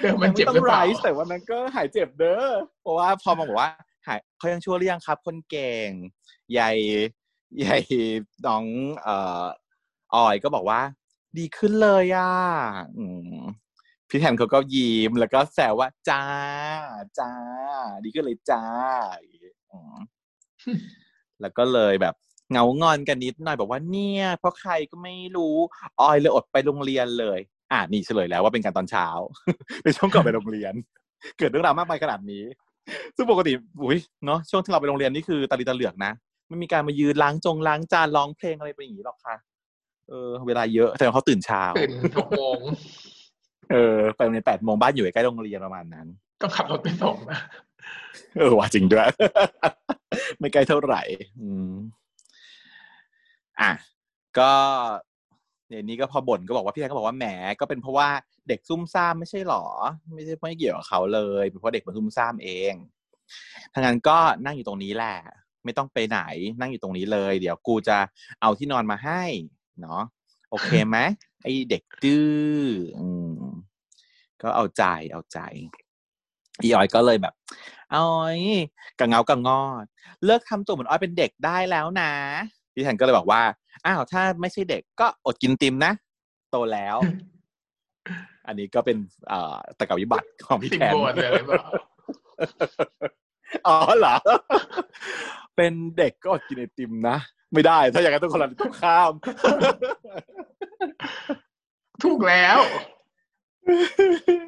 [0.00, 2.42] เดี๋ยวมันเจ็บหรือเปล่าแต่ว่ามันก็หายเจ็บเด้อ
[2.82, 3.70] เพราะว่าพอมาบอกว่า
[4.06, 5.90] หายเขายังชั่วเรียงครับ คนเก่ง
[6.52, 6.70] ใหญ่
[7.58, 7.76] ใหญ่
[8.46, 8.64] น้อง
[9.02, 9.44] เอ่อ
[10.14, 10.80] ออยก็บอกว่า
[11.38, 12.30] ดีขึ้นเลยอะ
[12.96, 13.04] อื
[13.36, 13.40] ม
[14.08, 16.24] พี่แทนเขาก็ยิ้มแล้วก็แซวว่าจ้า
[17.18, 17.32] จ้า
[18.04, 18.64] ดีขึ้นเลยจ้า
[21.40, 22.14] แล้วก็เลยแบบ
[22.52, 25.56] เงางอนกันนิดหน่อยบอกว่าเนี่ย เพราะใครก็ไม่รู้
[26.00, 27.38] ออยเลยอดไปโรงเรียนเลย
[27.72, 29.06] อ่านี่เฉลยแล้วว่าเป็นการตอนเช้า
[29.84, 30.74] ในช่วงก่อนไปโรงเรียน
[31.38, 32.44] เกิดเรื่องราวมากมายขนาดนี้
[33.16, 36.12] ซึ่งปกติอุ้ยเนาะช่วงที่เราไปโรงเรียนนี่คือตาลีตาเหลือกนะ
[36.48, 39.36] ไม่มีการมายืนล้างจงล้างจานร้องเพลงอะไรไปอย่างนี้หรอกค่ะ
[40.08, 42.58] เออเวลาเยอะแต่เขาตื่นเช้าตื่นหกโมง
[43.70, 46.06] เออไปโรงเรียนแปดโมงบ้านอยู่ใกล้โรงเรียนประมาณนั้น
[46.42, 47.40] ต้องขับรถไปส่งนะ
[48.36, 49.08] เออว่าจริงด้วย
[50.38, 51.02] ไม่ไกลเท่าไหร่
[51.40, 51.72] อืม
[53.60, 53.72] อะ
[54.38, 54.52] ก็
[55.68, 57.26] เนี่ยนี้ก็พอบ่นก็บอกว่าพี่แทนก็บอกว่าแหม
[57.60, 58.08] ก็เป็นเพราะว่า
[58.48, 59.64] เด็กซุ่มซ่ามไม่ใช่หรอ
[60.14, 62.74] ไม่ใช่ไม่เกี่ยวกับเขาเลยเป็นเพราะเด็กมันซุ่มซ่ามเอง
[63.72, 65.14] ทั้งนั้นก็นั่งอยู่ตรงนี้แหละ
[65.64, 66.20] ไม่ต้องไปไหน
[66.60, 67.96] นั่งอยู่ตรงนี้เลย เดี๋ยวกูจะ
[68.40, 69.22] เอาที่นอนมาให้
[69.80, 70.02] เนาะ
[70.50, 70.98] โอเคไหม
[71.42, 72.26] ไอเด็กดื้
[72.60, 72.64] อ
[73.00, 73.47] อืม
[74.42, 75.38] ก็เอาใจเอาใจ
[76.62, 77.34] อีออยก็เลยแบบ
[77.94, 78.38] ออย
[79.00, 79.84] กังเงากังงอด
[80.24, 82.12] เลิกทำตัวเหมือนออยเป็นเด็กได้แล้วนะ
[82.74, 83.42] พี่แทนก็เลยบอกว่า
[83.86, 85.92] อ้าวถ้าไม่ใช่เด็กก็อดกินติมนะ
[86.50, 86.96] โตแล้ว
[88.46, 88.96] อันนี้ก็เป็น
[89.28, 91.66] เอ่อตะกบวิบัติของพี่ติดแทนโบนเลยหรือเปล่า
[93.66, 94.16] อ๋อเหรอ
[95.56, 97.16] เป็นเด็กก็อดกินไอติมนะ
[97.52, 99.12] ไม่ได้ ถ้าอย่างนั้นต้องคนละต้องข้าม
[102.04, 102.58] ถูกแล้ว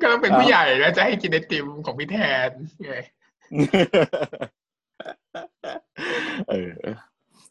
[0.00, 2.50] ก็ต้องเป็นผู้ใหญ่แล้วจะให้กินไอติมของพี่แทน
[2.86, 2.96] ไง
[6.50, 6.72] เออ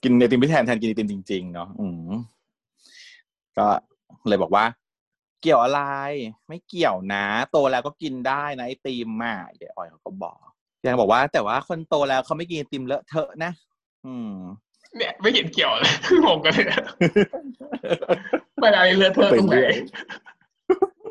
[0.03, 2.09] กินไอติมพี่แทนแทนกินไอติมจริง ๆ เนาะอืม
[3.57, 3.67] ก็
[4.27, 4.65] เลยบอกว่า
[5.41, 5.81] เกี่ยวอะไร
[6.47, 10.37] ไม่เกี่ยวนะ โตแล้วก็กินได้นะไอติมอะเดี๋ยวออยเขาก็บอก
[10.85, 13.51] ยังบอกว่า แต่ว่าคนโตแล้วเขาไม่กินไอติมเลอะเทอะนะ
[14.05, 14.33] อืม
[14.97, 15.93] เนี่ยไม่เห็นเกี่ยวเลย
[16.25, 16.81] งงกันเลยนะ
[18.61, 19.57] เวลาเลือดเธอะตรงไหน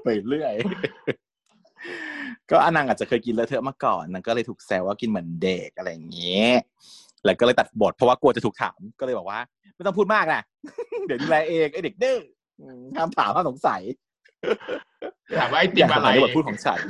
[0.09, 0.55] ไปเรื่อย
[2.51, 6.53] ก็อนังอาจจะเคยกินเลอะเทอะมาก่อนนางก็เลยถูกแซวว่ากินเหมือนเด็กอะไรอย่างเงี้ย
[7.25, 9.41] แล้วก็เลยตัดบทเพราะว่ากลัวจะถูกถามก็เลยบอกว่า
[9.75, 10.43] ไม่ต้องพูดมากนะ
[11.07, 12.19] เดี๋ยวดูแลเองไอเด็กดื้อ
[12.61, 13.81] อืมห้ามถามห้ามสงสัย
[15.39, 16.81] ถามว่าไออติยามกอะสไรมัยบทพูดของฉัน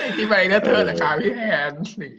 [0.00, 1.72] ไอติมอะไรเลือดเธอะเหรอคะพี่แทน
[2.02, 2.12] นี่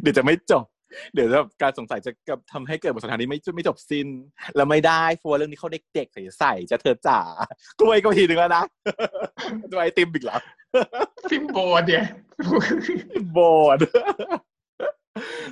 [0.00, 0.64] เดี๋ยวจะไม่จบ
[1.14, 4.06] เดี๋ยวจะการสงสัยจะกับทำให้เกิดบทสนทนานี้ไม่ไม่จบสิ้น
[4.56, 7.20] แล้วไม่ได้ฟัวเรื่องนี้เขาเด็กๆใส่ๆจะเธอจ๋า
[7.80, 8.64] กล้วยก็ทีหนึ่งแล้วนะ
[9.70, 10.40] ดูไอติมอีกแล้ว
[11.30, 12.06] ซิมโบนเนี่ย
[13.32, 13.38] โบ
[13.76, 13.78] น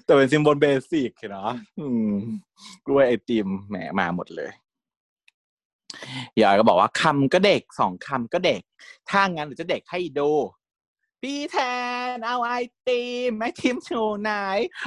[0.05, 2.12] แต่เป็น symbol basic เนาะอืม
[2.87, 4.51] กล้วยไอติมแหมมาหมดเลย
[6.42, 8.62] ยายก็บอกว่าคำก็เด็กสองคำก็เด็ก
[9.11, 10.31] ถ้างั้นเดี๋ยวจะเด็กให้ดู
[11.22, 11.59] พี่แท
[12.12, 12.52] นเอาไอ
[12.88, 14.33] ติมไอติมโชว์ไหน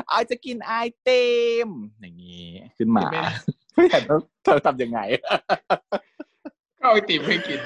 [0.09, 0.73] ไอจะกินไอ
[1.07, 1.29] ติ
[1.65, 1.67] ม
[2.01, 3.23] อย่างนี้ขึ้นมาไม่ได้
[3.75, 4.99] พี่แทนต้องต้องทำยังไง
[6.79, 7.59] ก็เอาไอติมให้กิน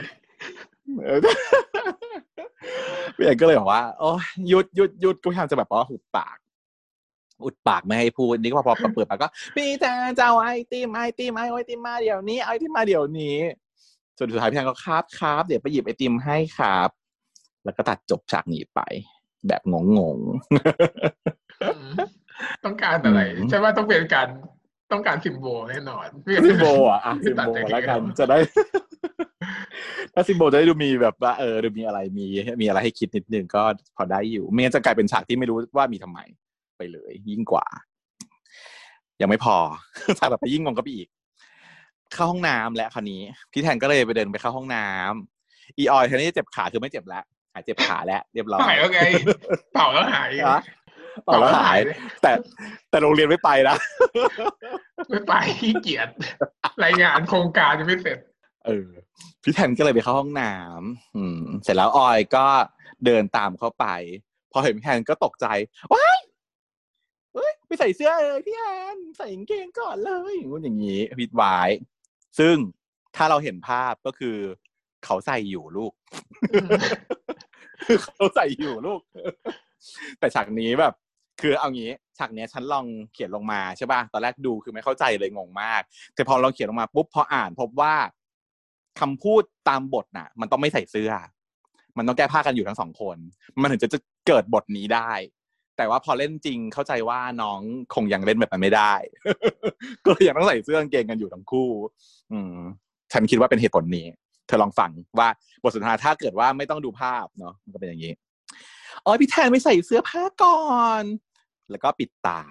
[1.04, 1.20] เออ
[3.16, 6.38] พี่แอนก็เลยบอกว่าโอ้ยหยุดหยุดหยุดก็พยายามจะแบบว่าหุบปาก
[7.44, 13.38] อุดปากไม่ให้พูดนี่ก็พอพอเปิดปากก็พี่แทนจะเอาไอติมไอติมไอไอติมมาเดี๋ยวนี้ไอติมมาเดี๋ยวนี้
[14.18, 16.90] จนสุดท้ายพี่แทนก็ครับครับเดี๋ยวไปหยิบไอติมให้ครับ
[17.66, 18.82] แล้วก็ตัดจบฉากนี้ไป
[19.48, 20.18] แบบงงง
[21.64, 21.94] อืม
[22.66, 24.28] ต้องการอะไรอืมใช่ว่าต้องเป็นการ
[24.92, 28.38] ต้องการซิมโบแน่นอนไม่งั้นๆซิมโบอะอะซิมโบแล้วกันจะได้
[30.14, 32.26] ถ้าซิมโบจะได้ดูมีแบบว่าเออดูมีอะไรมี
[32.62, 33.64] มีอะไรให้คิดนิดนึงก็
[33.96, 36.20] พอได้อยู่ไม่งั้นจะกลายเป็นฉากที่ไม่รู้ว่ามีทำไม
[36.78, 37.66] ไปเลย ยิ่งกว่า
[39.22, 39.58] ยังไม่พอ
[40.20, 41.08] ฉากต่อไปยิ่งงงก็ไปอีก
[42.14, 47.24] เข้าห้องน้ำและคราวนี้ พี่แทนก็เลยไปเดินไปเข้าห้องน้ำอีออยแทนที่จะเจ็บขาคือไม่เจ็บแล้ว
[47.56, 49.02] หายเจ็บขาแล้วเรียบร้อยหายแล้วไง
[49.74, 50.62] เป่าแล้วหายฮะ
[51.28, 51.80] ต่อแล้วหาย
[52.22, 52.32] แต่
[52.90, 53.76] แต่โรงเรียนไม่ไปนะ
[55.10, 56.08] ไม่ไปขี้เกียจ
[56.84, 58.18] รายงานโครงการยังไม่เสร็จ
[58.66, 58.90] เออ
[59.44, 62.46] พี่แทนก็เลยไปเข้าห้องน้ำอืม เสร็จแล้วออยก็
[63.06, 63.86] เดินตามเข้าไป
[64.52, 65.46] พอเห็นพี่แทนก็ตกใจ
[65.94, 66.20] ว้าย
[67.34, 68.62] เฮ้ยไปใส่เสื้อเลยพี่แท
[68.94, 71.58] นใส่กางเกงก่อนเลยอย่างงู้นอย่างนี้พิดไว้
[72.40, 72.56] ซึ่ง
[73.16, 74.38] ถ้าเราเห็นภาพก็คือ
[75.06, 75.94] เขาใส่อยู่ลูก
[78.04, 79.02] เขาใส่อยู่ลูก
[80.20, 80.94] แต่ฉากนี้แบบ
[81.42, 85.82] คือเอางี้ฉากเนี้ยฉันลองเขียนลงมาใช่ป่ะตอนแรกดูคือไม่เข้าใจเลยงงมาก
[86.16, 87.96] แต่พอเราเขียนลงมาปุ๊บพออ่านพบว่า
[89.00, 91.12] คำพูดตามบทน่ะ มันต้องไม่ใส่เสื้อ
[91.98, 93.18] มันต้องแก้ผ้ากันอยู่ทั้งสองคน
[93.62, 95.12] มันถึงจะจะเกิดบทนี้ได้
[95.78, 97.60] แต่ว่าพอเล่นจริงเข้าใจว่าน้อง
[97.96, 98.94] คงยังเล่นแบบนั้นไม่ได้
[100.06, 101.70] ก็ยยังต้องใส่เสื้อกางเกงกันอยู่ทั้งคู่
[102.32, 102.56] อืม
[103.14, 104.08] ฉันคิดว่าเป็นเหตุผลนี้
[104.48, 105.30] เธอลองฟังว่า
[105.64, 108.14] บทสนทนาถ้าเกิดว่าไม่ต้องดูภาพเนาะมันก็เป็นอย่างนี้
[109.06, 110.64] อ๋อพี่แทนไม่ใส่เสื้อผ้าก่อ
[111.02, 111.04] น
[111.70, 112.42] แล้วก็ปิดตา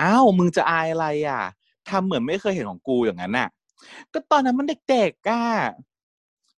[0.00, 1.42] อ้าวมึงจะอายอะไรอะ
[1.88, 3.48] ทำเหมือนไม่เคยเห็นของกูอย่างนั้นน่ะ
[4.12, 5.42] ก็ตอนนั้นมันเด็กๆอะ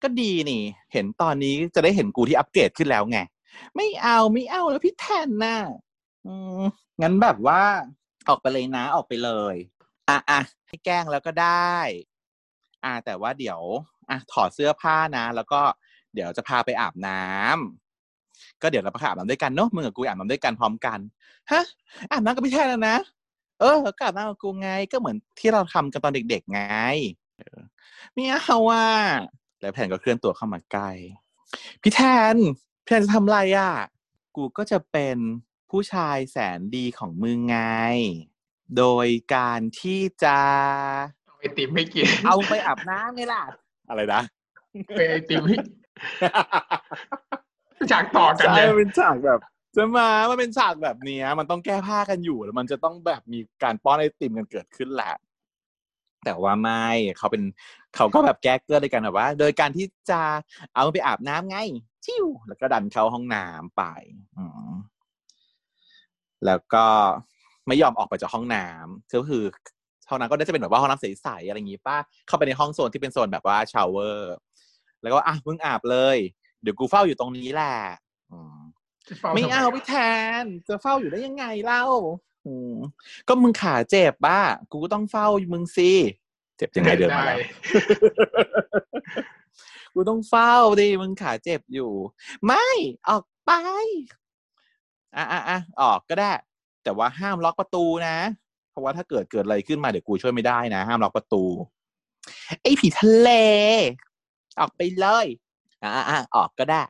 [0.03, 3.19] ก็ดีนี่ เห็นตอนนี้จะได้เห็นกูที่อัปเกรดขึ้นแล้วไง
[3.77, 5.59] ไม่เอาไม่เอาแล้วพี่แทนน่ะ
[7.03, 7.63] งั้นแบบว่า
[8.29, 9.55] ออกไปเลยนะออกไปเลย
[10.09, 11.77] อะอะให้แกล้งแล้วก็ได้
[12.85, 13.61] อะแต่ว่าเดี๋ยว
[14.11, 15.61] อะถอดเสื้อผ้านะ แล้วก็
[16.15, 20.99] เดี๋ยวจะพาไปอาบน้ำก็เดี๋ยวเราไปอาบน้ำด้วยกันเนอะมึงกับกูอาบน้ำด้วยกันพร้อมกัน
[21.53, 21.63] ฮะ
[22.13, 22.97] อาบน้ำก็ไม่ใช่แล้วนะ
[23.61, 26.63] เออก็อาบน้ำกับกูไง ก็เหมือนที่เราทำกันตอนเด็ก ๆ ไง
[27.39, 27.61] เออ
[28.13, 28.87] ไม่เอาว่ะ
[29.61, 30.91] แล้วแผนก็เคลื่อนตัวเข้ามาใกล้
[31.83, 32.01] พี่แท
[32.35, 32.37] น
[32.85, 33.73] พี่แทนจะทำอะไรอะ
[34.37, 35.17] กูก็จะเป็น
[35.71, 37.59] ผู้ชายแสนดีของมึงไง
[38.77, 40.39] โดยการที่จะ
[41.27, 43.43] เอาไอติมให้กิน เอาไปอาบน้ำไงล่ะ
[43.89, 44.23] อะไรนะ
[44.97, 45.57] ไปไอติมให้
[47.91, 49.41] ฉากต่อกันใช่เลยมันเป็นฉากแบบ
[49.77, 55.15] จะมา มันเป็นฉากแบบเนี้ยมันต้องแก้ผ้ากันอยู่แล้วมันจะต้องแบบมีการป้อนไอติมกันเกิดขึ้นแหละ
[56.25, 56.87] แต่ว่าไม่
[57.19, 57.43] เขาเป็น
[57.97, 60.21] เขาก็แบบแก้เกลือด้วยกันแบบว่า โดยการที่จะ
[60.75, 61.59] เอาไปอาบน้ำไง
[62.05, 63.83] ชิวแล้วก็ดันเข้าห้องน้ำไป
[64.39, 64.73] อืม
[66.47, 66.85] แล้วก็
[67.67, 69.45] ไม่ยอมออกไปจากห้องน้ำก็คือ
[70.09, 74.35] ห้องน้ำก็น่าจะเป็นแบบว่าห้องน้ำใสๆอะไรอย่างงี้ป้าเข้าไปในห้องโซนที่เป็นโซนแบบว่าชาวเวอร์
[75.03, 76.17] แล้วก็อะมึงอาบเลย
[76.63, 77.77] เดี๋ยวกูเฝ้าอยู่ตรงนี้แหละ
[78.31, 78.59] อืม
[79.35, 79.95] ไม่เอาพี่แท
[80.43, 81.85] น จะเฝ้าอยู่ได้ยังไงเล่า
[82.47, 82.77] อืม
[83.29, 84.41] ก็มึงขาเจ็บบ้า
[84.71, 85.93] กูก็ต้องเฝ้ามึงสิ
[86.57, 87.39] เจ็บยังไงเดินมาแล้ว
[89.95, 91.93] กูต้องเฝ้าดิมึงขาเจ็บอยู่
[92.47, 92.67] ไม่
[93.09, 93.53] ออกไป
[95.17, 96.33] อะอะอะออกก็ได้
[96.83, 98.17] แต่ว่าห้ามล็อกประตูนะ
[98.48, 98.48] เพ
[98.79, 101.45] ราะว่าถ้าเกิดเกิดอะไรขึ้นมาเดี๋ยวกูช่วยไม่ได้นะ ห้ามล็อกประตู
[102.63, 103.29] ไอ้ผีทะเล
[104.61, 105.27] ออกไปเลย
[105.83, 106.83] อะอะอะอกก็ได้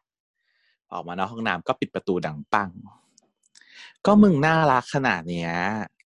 [0.92, 2.70] ออกมานอกห้องน้ำก็ปิดประตูดังปัง
[4.06, 5.50] ก็มึงน่ารักขนาดเนี้ย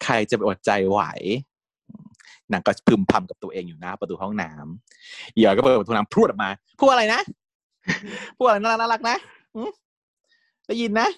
[0.05, 1.01] ใครจะไปอดใจไหว
[2.53, 7.21] นางก็พึมพำกับตัวเองอยู่หน้าประตูห้องน้ำเหยื่อก็เปิดประตูน้ำพรวดออกมา พูดอะไรนะ
[8.37, 9.17] พูดอะไรน่ารักน่ารักนะ
[10.67, 11.09] ได้ยินนะ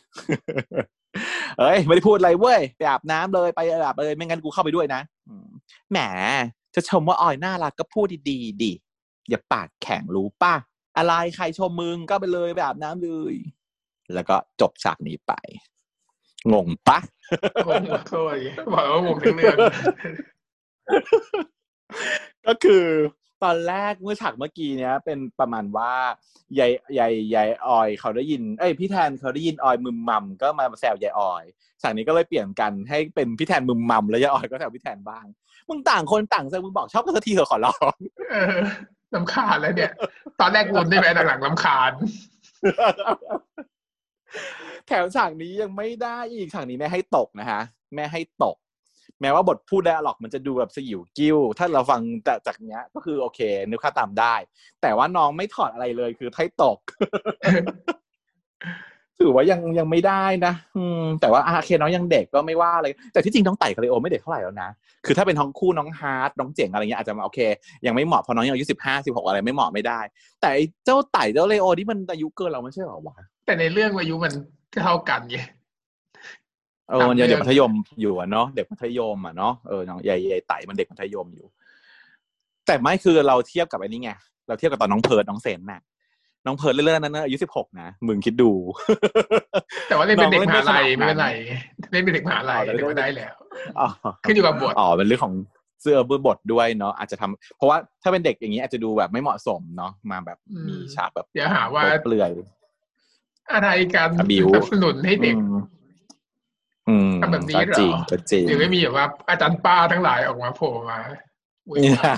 [1.58, 5.48] เอ้ยไม่ได้พูดอะไรเว้ยไปอาบน้ำเลยไปอาบเลยไม่งั้นกูเข้าไปด้วยนะอืม
[5.90, 5.98] แหม
[6.74, 8.72] จะชมว่าออยน่ารักก็พูดดีๆดิ
[9.28, 10.54] อย่าปากแข็งรู้ป่ะ
[10.96, 13.34] อะไรใครชมมึงก็ไปเลยไปอาบน้ำเลย
[14.14, 15.32] แล้วก็จบฉากนี้ไป
[16.52, 16.98] งงปะ
[17.66, 18.38] งงหมดเลย
[18.74, 19.56] บอกว่างงทั้งเรื่อง
[22.46, 22.84] ก็คือ
[23.44, 25.92] ตอนแรกเมื่อฉากเมื่อกี้เนี้ย เป็นประมาณว่า
[26.59, 31.44] ยายยายยายออยเขาได้ยินเอ้ยพี่แทนเขาได้ยินออยมึมมัมก็มาแซวยายออย
[31.83, 35.24] ฉากนี้ก็เลยเปลี่ยนกันให้เป็นพี่แทนมึมมัมแล้วยายออยก็แซวพี่แทนบ้าง
[35.68, 37.96] มึงต่างคนต่างแซวมึงบอกชอบกันสักทีเถอะขอร้อง
[38.30, 38.61] เออ
[39.14, 39.92] ลำคาญแล้วเนี่ย
[40.40, 41.92] ตอนแรกวนได้ไหมหลังๆลำคาญ
[44.88, 47.61] แถวฉากนี้ยังไม่ได้อีกฉากนี้แม่ให้ตกนะฮะ
[47.94, 48.57] แม่ให้ตก
[49.24, 54.34] แม้ว่าบทพูดไดอะล็อกมันจะดูแบบสยิวกิ้ว ถ้าเราฟังแต่จากเนี้ย ก็คือโอเค นึกค่าตามได้
[54.82, 56.78] แต่ว่าน้องไม่ถอดอะไรเลยคือให้ตก
[59.20, 64.68] ถือว่ายังยังไม่ได้นะอืมแต่ว่าอาเคน้องยังเด็กก็ไม่ว่าอะไรแต่ที่จริงน้องไต่กับเลโอไม่เด็กเท่าไหร่แล้วนะ
[65.06, 67.40] คือถ้าเป็นของคู่น้องฮาร์ดน้องเจ๋งอะไรเงี้ยอาจจะมาโอเค
[67.87, 70.00] ยังไม่เหมาะเพราะน้องยังอายุสิบห้าสิบหกอะไรไม่เหมาะไม่ได้
[70.40, 70.50] แต่
[70.84, 74.32] เจ้าไต่เจ้าเลโอที่มันอายุเกินเราไม่ใช่เหรอวะแต่ในเรื่องอายุมัน
[74.82, 75.37] เท่ากันไง
[76.90, 81.47] เออมันยังเด็กมัธยมอยู่อะเนาะเด็กมัธยมอะเนาะเออน้องใหญ่ใหญ่ไต่มันเด็กมัธยมอยู่
[82.66, 84.11] แต่ไม่คือเราเทียบกับไอ้นี่ไง
[84.49, 85.81] เราเทียบกับตอนน้องเพิร์ดน้องเซนน่ะ
[86.47, 88.51] น้องเพิร์ดเรื่องนั้นนะอายุสิบหกนะมึงคิดดู
[89.88, 93.35] แต่ว่าเล่นเป็นเด็กมหาลัยน้องเล่นไม่ไม่เป็นไรขนาดนั้นเล่นเป็นเด็กมหาลัยอ๋อแต่เล่นเล่นมาได้แล้ว
[93.81, 93.88] อ๋อ
[94.23, 95.35] ขึ้นอยู่กับบทอ๋อเป็นเรื่องของ
[95.83, 102.31] เสื้อบื้อบทด้วยเนาะอาจจะทำเพราะว่าถ้าเป็นเด็กอย่างนี้อาจจะดูแบบไม่เหมาะสมเนาะมาแบบอืมมีฉากแบบเดี๋ยวหาว่าเปลือย
[103.53, 105.62] อะไรการอบิวสนับสนุนให้เด็กอืมอืม
[107.23, 110.99] ทำแบบนี้ก็เหรอจริงก็จริงหรือไม่มีแบบว่าอาจารย์ป้าทั้งหลายออกมาโผล่มา
[111.66, 112.14] โวยวาย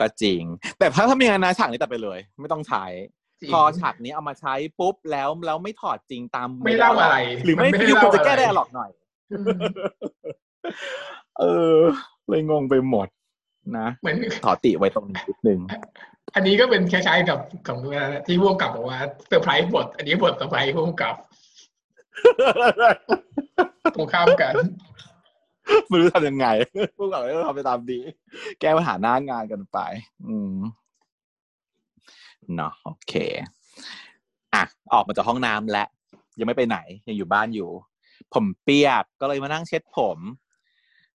[0.00, 0.42] ก็จริง
[0.78, 2.84] แต่ถ้าถ้ามีงานนะฉากนี้ตัดไปเลย ไม่ต้องใช้
[3.40, 8.90] จริงพอฉากนี้เอามาใช้ปุ๊บแล้วแล้วไม่ถอดจริงตามไม่เล่าอะไร หรือไม่มันไม่คือเล่าควรจะแก้อะไรได้หรอกหน่อย
[9.32, 9.58] อืม
[11.38, 11.44] เอ
[11.76, 11.78] อ
[12.28, 13.08] เลยงงไปหมด
[13.78, 15.60] นะเหมือนขอติไว้ตรงนี้นิดนึง
[16.34, 17.78] อันนี้ก็เป็นคล้ายๆกับของ
[18.26, 21.16] ที่พ่วงกับบอกว่าเซอร์ไพรส์บท อันนี้บทเซอร์ไพรส์พ่วงกับ
[23.94, 24.54] ตรงข้ามกัน
[25.88, 26.46] ไม่รู้ทำยังไง
[26.96, 27.98] พวกเราก็ทำไปตามดี
[28.60, 29.78] แก้ปัญหาหน้างานกันไป
[30.28, 30.54] อืม
[32.56, 33.14] เนาะโอเค
[34.54, 35.88] อะ ออกมาจากห้องน้ำแล้ว
[36.38, 37.70] ยังไม่ไปไหน ยังอยู่บ้านอยู่
[38.34, 40.18] ผมเปียกก็เลยมานั่งเช็ดผม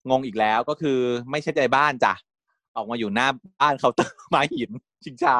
[0.10, 2.14] งงอีกแล้วก็คือไม่เช็ดในบ้านจ้ะ
[2.76, 3.28] ออกมาอยู่หน้า
[3.62, 4.72] บ้านเคาน์เตอร์ไม้หิน
[5.04, 5.38] ชิงช้า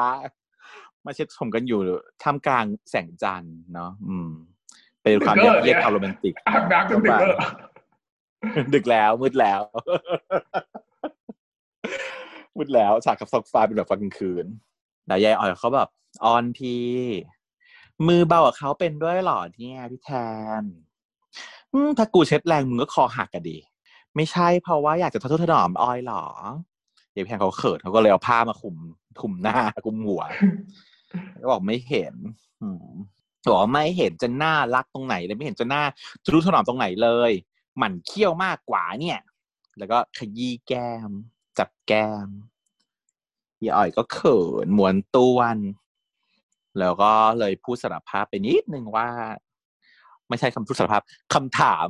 [1.04, 1.80] มาเช็ดผมกันอยู่
[2.22, 4.30] ท่ามกลางแสงจันทร์เนาะอืม
[5.12, 7.46] เป็นความยัดเยียดความโรแมนติกอาบน้ำจนดึกแล้วเหรอ
[8.74, 9.60] ดึกแล้วมืดแล้ว
[12.56, 14.46] มืดแล้วฉากกับซอกฟ้าเป็นแบบกลางคืน
[15.06, 15.88] แต่ยายอ่อยเขาแบบ
[16.24, 16.76] ออนที
[18.06, 20.10] มือเบากับเขาเป็นด้วยเหรอเนี่ยพี่แท
[20.60, 20.62] น
[21.72, 23.56] อืมถ้ากูเช็ดแรงมึงก็คอหักกันดี
[24.16, 26.24] ไม่ใช่เพราะว่าอยากจะทะนุถนอมออยหรอ
[27.12, 28.76] เดี๋ยวพี่แพงเขาเขินเขาก็เลยเอาผ้ามาคุม
[29.20, 30.22] คุมหน้าคุมหัว
[31.42, 32.14] ก็บอกไม่เห็น
[33.48, 35.82] อืมบอกว่าไม่เห็นจะน้ารักตรงไหนเลยไม่เห็นจะน้า
[36.24, 37.32] จะรู้ถนอมตรงไหนเลย
[37.78, 39.20] หมั่นเคี้ยวมากกว่าเนี่ย
[39.78, 41.10] แล้วก็ขยี้แก้ม
[41.58, 42.28] จับแก้ม
[43.64, 45.58] ยอ่อยก็เขินหมวนต้วน
[46.78, 49.08] แล้วก็เลยพูดสารภาพไปนิดนึงว่า
[50.28, 51.02] ไม่ใช่คำพูดสารภาพ
[51.34, 51.86] คำถาม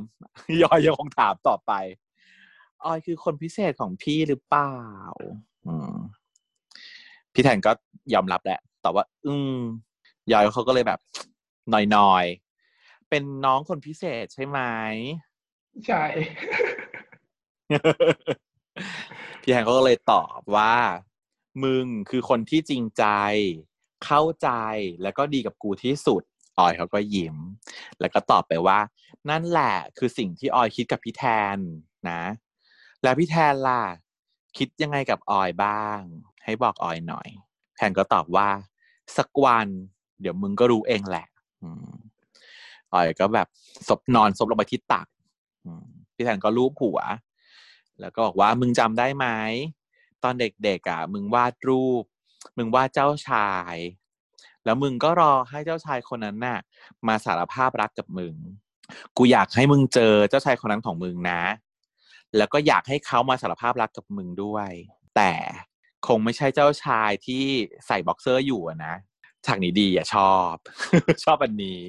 [0.63, 1.71] ยอยยังคงถามต่อไป
[2.83, 4.75] ออยคือคนพิเศษของพี่หรือเปล่า
[7.33, 7.71] พี่แทนก็
[8.13, 9.59] ยอมรับแหละแต่ว่า อืม
[10.31, 10.99] ยอยเขาก็เลยแบบ
[11.71, 14.59] หน่อยๆ เป็นน้องคนพิเศษใช่ไหม
[15.87, 16.03] ใช่
[19.41, 20.75] พี่แทนเขาก็เลยตอบว่า
[21.63, 23.05] มึงคือคนที่จริงใจ
[24.05, 24.49] เข้าใจ
[25.03, 26.23] แล้วก็ดีกับกูที่สุด
[26.59, 27.35] ออยเขาก็ยิ้ม
[27.99, 28.79] แล้วก็ตอบไปว่า
[29.29, 31.23] นั่นแหละคือสิ่งที่ออยคิดกับพี่แท
[31.55, 31.57] น
[32.09, 32.21] นะ
[33.03, 33.83] แล้วพี่แทนล่ะ
[34.57, 35.99] คิดยังไงกับออยบ้าง
[36.43, 37.29] ให้บอกออยหน่อย
[37.75, 38.49] แทนก็ตอบว่า
[39.17, 39.67] สักวัน
[40.21, 41.27] เดี๋ยวมึงก็รู้เองแหละ
[41.63, 41.91] อืม
[42.93, 43.47] ออยก็แบบ
[43.87, 45.07] ศพนอนศพลงไปที่ตัก
[46.15, 46.99] พี่แทนก็รูปหัว
[48.01, 49.27] แล้วก็บอกว่ามึงจำได้ไหม
[50.23, 52.03] ตอนเด็กๆอะ มึงวาดรูป
[52.57, 53.75] มึงวาดเจ้าชาย
[54.65, 56.59] แล้วมึงก็รอให้เจ้าชายคนนั้นน่ะ
[57.07, 58.35] มาสารภาพรักกับมึง
[59.17, 61.41] กูอยากให้มึงเจอเจ้าชายคนนั้นของมึงนะ
[62.37, 64.69] แล้วก็อยากให้เขามาสารภาพรักกับมึงด้วย
[65.15, 65.31] แต่
[66.07, 67.43] คงไม่ใช่เจ้าชายที่
[67.87, 68.95] ใส่บ็อกเซอร์อยู่นะ
[69.47, 70.55] ฉากนี้ดีอะชอบ
[71.25, 71.79] ชอบอันนี้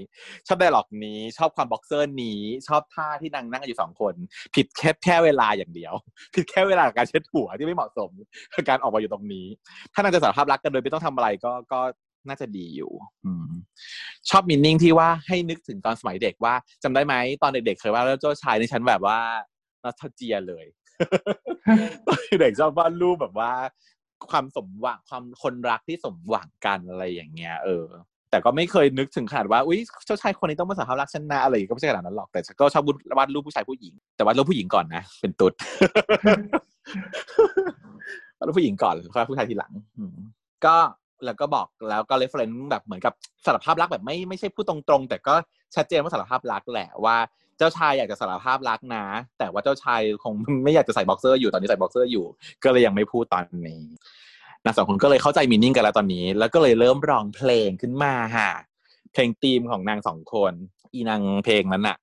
[0.47, 4.15] ชอบ dialogue นี้ ชอบความบ็อกเซอร์นี้ ชอบท่าที่นางนั่งกันอยู่สองคน
[4.55, 5.95] ผิดแค่แค่เวลาอย่างเดียว
[6.35, 8.11] ผิดแค่เวลาการเช็ดหัวที่ไม่เหมาะสม
[8.55, 9.47] กับการออกมาอยู่ตรงนี้
[9.93, 11.81] ถ้านางจะสารภาพรักกันโดยไม่ต้องทำอะไรก็ก็
[12.29, 12.93] น่าจะดีอยู่
[13.25, 13.27] อะ
[14.31, 19.19] ชอบ meaning ที่ว่าให้นึกถึงตอนสมัยเด็กว่าจำได้ไหมตอนเด็กๆเคยว่าแล้วเจ้าชายในฉันแบบว่า
[19.85, 20.67] nostalgia เลย
[22.07, 23.53] ตอนเด็กชอบวาดรูปแบบว่า
[24.31, 27.87] ความสมหวังความคนรักที่สมหวังกันอะไรอย่างเงี้ย เออ
[28.31, 32.85] แต่ก็ไม่เคยนึกถึงขนาดว่าอุ้ยเจ้าชายคนนี้ต้องมาสารภาพรักฉันนะอะไรอย่างงี้ก็ไม่ใช่ขนาดนั้นหรอกแต่ฉันก็ชอบ
[33.19, 35.53] วาดรูปผู้ชายผู้หญิง แต่วาดรูปผู้หญิงก่อนนะเป็นตุ๊ด
[38.39, 39.73] วาดรูปผู้หญิงก่อนค่อยผู้ชายทีหลัง
[40.67, 40.77] ก็
[41.25, 43.13] แล้วก็บอกแล้วก็ reference แบบเหมือนกับ
[43.47, 45.35] สารภาพรักแบบไม่ไม่ใช่พูดตรงๆ แต่ก็
[45.77, 47.17] ชัดเจนว่าสารภาพรักแหละว่า
[47.61, 49.05] เจ้าชายอยากจะสารภาพรักนะ
[49.39, 50.33] แต่ว่าเจ้าชายคง
[50.65, 52.25] ไม่อยากจะใส่บ็อกเซอร์อยู่ตอนนี้ใส่บ็อกเซอร์อยู่
[52.65, 53.83] ก็เลยยังไม่พูดตอนนี้
[54.65, 58.51] นางสองคนก็เลยเข้าใจ meaning กันแล้วตอนนี้ แล้วก็เลยเริ่มร้องเพลงขึ้นมาฮะ
[59.13, 60.53] เพลงธีมของนางสองคน
[60.93, 61.97] อีนางเพลงนั้นอะ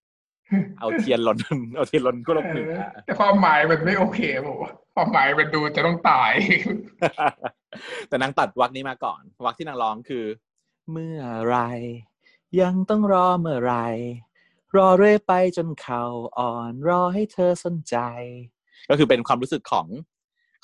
[0.80, 1.38] เอาเทียนลน
[1.76, 4.58] เอาเทียนลนก็ลงหนึ่งอะแต่ความหมายมันไม่โอเคผม
[4.96, 6.32] ความหมายมันดูจะต้องตาย
[8.08, 10.26] แต่นางตัดวรรคนี้มาก่อนวรรคที่นางร้องคือ
[10.92, 11.58] เมื่อไร
[12.62, 13.76] ยังต้องรอเมื่อไร
[14.76, 16.04] รอเรื่อยไปจนเข่า
[16.40, 17.98] อ่อนรอให้เธอสนใจ
[18.90, 19.88] ก็คือเป็นความรู้สึกของ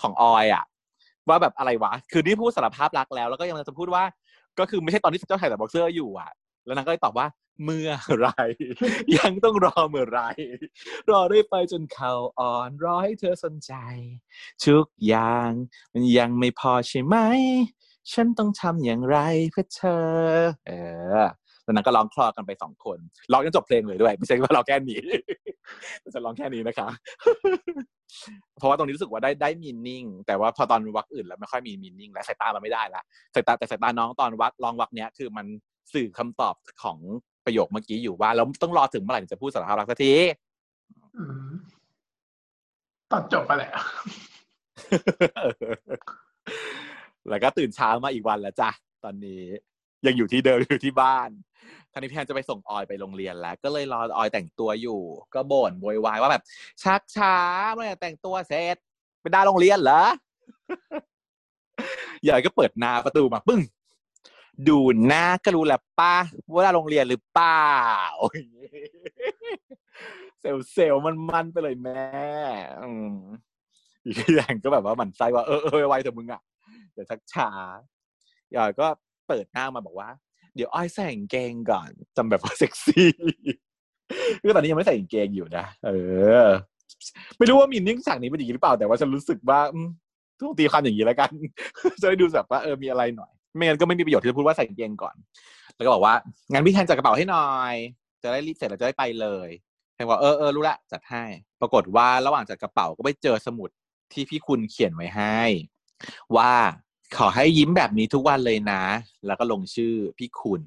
[0.02, 0.66] ของออยอะ
[1.30, 4.04] ว่าแบบอะไรวะ คือนี่พูดสารภาพรักแล้ว แล้วก็ยังจะพูดว่า
[4.60, 6.32] ก็คือไม่ใช่ตอนที่เจ้าชายใส่บ็อกเซอร์อยู่อะ
[6.66, 7.28] แล้วนางก็เลยตอบว่า
[7.63, 7.89] เมื่อ
[8.20, 8.30] ไร
[9.18, 10.20] ยังต้องรอเมื่อไร
[11.10, 13.74] รอเรื่อยไปจนเข่าอ่อน รอให้เธอสนใจ
[14.66, 15.50] ทุกอย่าง
[15.94, 17.16] มันยังไม่พอใช่ไหม
[18.12, 19.18] ฉันต้องทำอย่างไร
[19.52, 20.06] เพื่อเธอ
[20.68, 20.72] เอ
[21.18, 21.22] อ
[21.63, 22.97] แล้วนั้นก็ร้องคลอกันไปสองคน
[23.32, 24.99] ร้องจนจบเพลงเลยด้วย ไม่ใช่ว่าเราแค่นี้
[26.15, 26.88] จะร้องแค่นี้นะคะ
[28.58, 35.45] เพราะว่าตรงนี้รู้สึกว่าได้ได้มีนิ่งแต่ว่าพอตอนวักอื่นแล้วไม่ค่อยมีมีนิ่งและสายตามันไม่ได้ละสายตาแต่สายตาน้องตอนวักลองวักเนี้ยคือมัน
[35.93, 36.97] สื่อคำตอบของ
[37.45, 40.13] ประโยคเมื่อกี้อยู่ว่าแล้วต้องรอถึงเมื่อไหร่ถึงจะพูดสารภาพรักสักที
[41.17, 41.52] อืม
[43.12, 43.71] ตอนจบไปแหละ
[47.30, 48.69] แล้วก็ตื่นเช้ามาอีกวันแล้วจ้ะ
[49.04, 49.43] ตอนนี้
[50.06, 51.30] ยังอยู่ที่เดิมอยู่ที่บ้าน
[51.94, 55.02] ทางนี้พี่แอนจะไปส่งออยไปโรงเรียนแล้ว ก็เลยรอออยแต่งตัวอยู่
[55.34, 56.44] ก็บ่นโวยวายว่าแบบ
[56.84, 57.36] ชักช้า
[57.74, 58.78] เมื่อแต่งตัวเสร็จ
[59.22, 60.04] ไปได้โรงเรียนเหรอ
[62.28, 63.62] ยายก็เปิดหน้าประตูมาปึ้ง
[64.68, 64.78] ดู
[65.08, 66.14] หน้าก็รู้แหละป้า
[66.52, 67.72] ว่าด้โรงเรียนหรือเปล่า
[70.39, 72.12] เซลเซลมันมันไปเลยแม่
[72.82, 73.16] อืม
[74.06, 76.41] อีกอย่างก็แบบว่าหมันไส้ว่าเออเออไวเถอะมึงอะ
[76.94, 77.50] เดี๋ยวชักช้า
[78.56, 78.88] ยายก็
[79.28, 80.10] เปิดหน้ามาบอกว่า
[80.56, 83.10] เดี๋ยวอ้อยใส่กางเกงก่อนจำแบบว่าเซ็กซี่
[84.41, 85.89] คือตอนนี้ยังไม่ใส่กางเกงอยู่นะเอ
[86.45, 86.47] อ
[87.38, 89.60] ไม่รู้ว่ามีนิ่งฉากนี้เป็นอย่างนี้หรือเปล่าแต่ว่าฉันรู้สึกว่า
[90.39, 91.32] ทุกตีความอย่างนี้แล้วกัน
[92.01, 95.16] จะได้ดูแบบว่าเออมีอะไรหน่อย ไม่งั้นก็ไม่มีประโยชน์ที่จะพูดว่าใส่กางเกงก่อน
[95.76, 96.16] แล้วก็บอกว่า
[96.51, 97.76] งั้นพี่แทนจัดกระเป๋าให้หน่อย
[98.24, 99.49] จะได้รีบเสร็จแล้วจะได้ไปเลย
[99.95, 101.24] แทนบอกเออเออรู้ละจัดให้
[101.62, 103.70] ปรากฏว่าระหว่างจัดกระเป๋าก็ไปเจอสมุด
[104.14, 105.39] ที่พี่คุณเขียนไว้ให้
[106.36, 106.51] ว่า
[107.18, 108.84] ขอให้ยิ้มแบบนี้ทุกวันเลยนะ
[109.26, 110.61] แล้วก็ลงชื่อพี่คุณ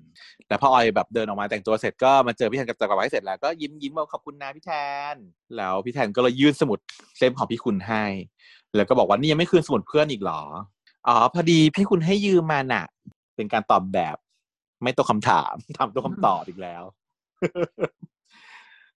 [0.49, 4.72] แล้วพอออยแบบเดินออกมาแต่งตัวเสร็จก็มาเจอพี่แทนกับจักรวาลเสร็จแล้วก็ยิ้มยิ้มว่าขอบคุณนะพี่แท
[5.12, 5.14] น
[5.57, 6.78] แล้วพี่แทนก็เลยยื่นสมุด
[7.18, 8.05] เล่มของพี่คุณให้
[8.76, 10.42] แล้วก็บอกว่านี่ยังไม่คืนสมุดเพื่อนอีกหรอ
[11.09, 12.86] อ๋อพอดีพี่คุณให้ยืมมาน่ะ
[13.36, 14.16] เป็นการตอบแบบ
[14.82, 16.82] ไม่ตรงคำถามทำตรงคำตอบอีกแล้ว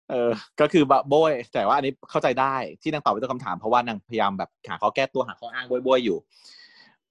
[0.09, 6.17] เออ ก็คือบะโบย แต่ว่าอันนี้เข้าใจได้ที่นางตอบไม่ตรงคำถามเพราะว่านางพยายามแบบหาข้อแก้ตัวหาข้ออ้างโบยๆอยู่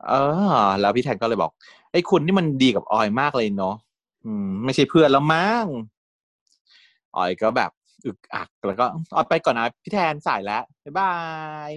[0.05, 0.13] เอ
[0.63, 1.51] อ แล้วพี่แทนก็เลยบอก
[1.93, 3.75] ไอ้คุณนี่มันดีกับออยมากเลยเนาะ
[4.25, 5.67] อืม ไม่ใช่เพื่อนแล้วมั้ง
[7.17, 7.71] ออยก็แบบ
[8.07, 8.85] อึกอักแล้วก็
[9.15, 11.15] ออยไปก่อนนะพี่แทนสายแล้วบ๊ายบา
[11.69, 11.71] ย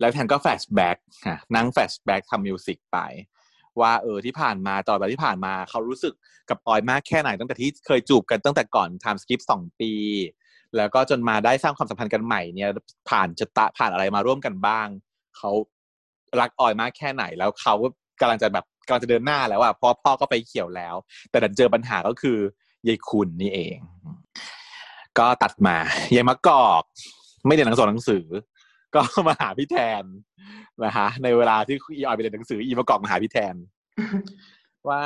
[0.00, 0.96] แล้วแทนก็ flashback
[1.54, 2.98] นั่ง flashback ทำ music ไป
[3.80, 6.14] ว่าเออที่ผ่านมาตลอดเวลาที่ผ่านมา เขารู้สึก
[6.50, 9.92] กับออยมากแค่ไหนตั้งแต่ที่เคยจูบกันตั้งแต่ก่อน time skip สองปี
[10.76, 12.70] แล้วก็จนมาได้สร้างความสัมพันธ์กันใหม่เนี่ย
[13.10, 14.86] ผ่านจะตะผ่านอะไรมาร่วมกันบ้าง
[15.36, 15.50] เขา
[16.40, 17.88] รักออยมากแค่ไหน แล้วเขาก็
[18.20, 20.94] กำลังจะแบบกำลังจะเดินหน้าแล้วอะเพราะพ่อก็ไฟเขียวแล้ว
[21.30, 22.38] แต่ดันเจอปัญหาก็คือ
[22.88, 23.76] ยายคุณนี่เอง
[25.18, 25.76] ก็ตัดมา
[26.14, 26.82] ยายมะกอก
[27.46, 28.24] ไม่เรียนหนังสือหนังสือ
[28.94, 30.04] ก็มาหาพี่แทน
[30.84, 33.54] นะฮะในเวลาที่อีออยไปเรียนหนังสืออีมะกอกมาหาพี่แทน
[34.88, 35.00] ว่า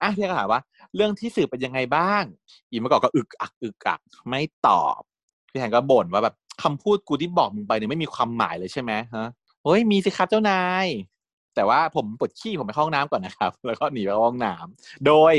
[0.00, 0.60] อะพี่ก็ถามว่า
[0.96, 2.24] เรื่องที่สื่อเป็นยังไงบ้าง
[2.70, 5.00] อีมะกอกก็อึกอักอึกอัก ไม่ตอบ
[5.50, 9.28] พี่แทนก็บ่นว่าแบบคำพูดกูที่บอกมึงไปเนี่ยไม่มีความหมายเลยใช่ไหมฮะ
[9.64, 10.86] เฮ้ยมีสิครับเจ้านาย
[11.54, 15.34] แต่ว่าผมปวดขี้ผมไปเข้าห้องน้ำก่อนนะครับ แล้วก็หนีไปเข้าห้องน้ำโดย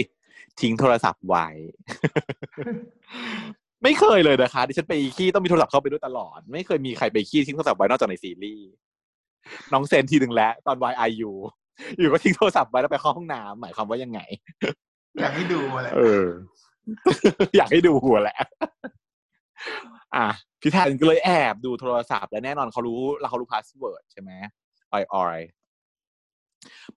[0.61, 1.47] ทิ้งโทรศัพท์ไว้
[3.83, 8.69] ไม่เคยเลยนะคะดิฉันไปขี้ต้องมีโทรศัพท์เข้าไปด้วยตลอด ไม่เคยมีใครไปขี้ทิ้งโทรศัพท์ไว้นอกจากในซีรีส์
[9.73, 11.31] น้องเซนทีหนึ่งแล้ว ตอนวายไอยู
[11.99, 14.19] อยู่ก็ทิ้งโทรศัพท์ไว้แล้วไปเข้าห้องน้ำหมายความว่ายังไง
[15.19, 16.25] อยากให้ดูอะไรเออ
[17.57, 18.37] อยากให้ดูหัวแหละ
[20.15, 20.27] อะ
[20.61, 24.31] พี่แทนก็เลยแอบดูโทรศัพท์และแน่นอนเขารู้แล้วเขารู้ password ใช่ไหม
[24.91, 25.39] ออยออย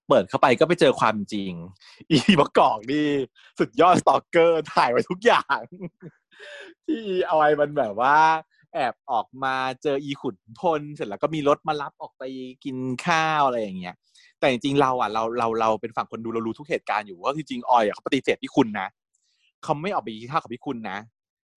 [0.07, 1.53] เปิดเข้าไปก็ไปเจอความจริง
[2.11, 3.07] อีประกอบนี่
[3.59, 5.61] สุดยอดสตอกเกอร์ถ่ายไว้ทุกอย่าง
[6.85, 8.17] ที่ออยมันแบบว่า
[8.73, 12.23] แอบออกมาเจออีขุนพลเสร็จแล้วก็มีรถมารับออกไป
[12.65, 13.95] กินข้าวอะไรอย่างเงี้ย
[14.39, 18.87] แต่จริงๆเราอะเราเราเราเป็นฝั่งคนดูเรารู้ทุกเหตุการณ์อยู่ว่าจริงๆออยอะเขาปฏิเสธพี่คุณนะ
[19.63, 20.97] เขาไม่ออกไปกินข้าวกับพี่คุณนะ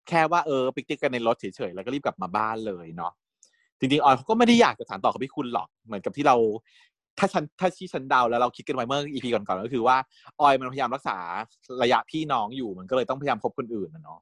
[0.08, 3.14] แค่ว่าเออไปติ๊กกันในรถเฉยๆแล้วก็รีบกลับมาบ้านเลยเนาะ
[3.80, 6.36] จริงๆออยเขาก็ไม่ได้อยากจะสานต่อกับพี่คุณหรอกเหมือนกับที่เรา
[7.18, 9.98] ถ้าฉันถ้าที่ฉันเดาแล้วเราคิดกันไว้เมื่ออีพีก่อนๆก็คือว่า
[10.40, 11.18] ออยมันพยายามรักษา
[11.84, 14.20] ระยะพี่น้องอยู่มันก็เลยต้องพยายามคบคนอื่นนะเนาะ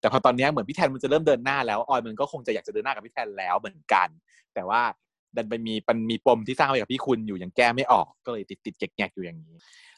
[0.00, 4.08] แต่พอตอนนี้เหมือนพี่แทนมันจะเริ่มเดินหน้าแล้วออยมันก็คงจะอยากจะเดินหน้ากับพี่แทนแล้วเหมือนกัน
[4.54, 4.80] แต่ว่า
[5.36, 9.54] ดันไปมีมันมีปมที่สร้างไว้กับพี่คุณอยู่ยังแก้ไม่ออกก็เลยติดติดแงกๆอยู่อย่างนี้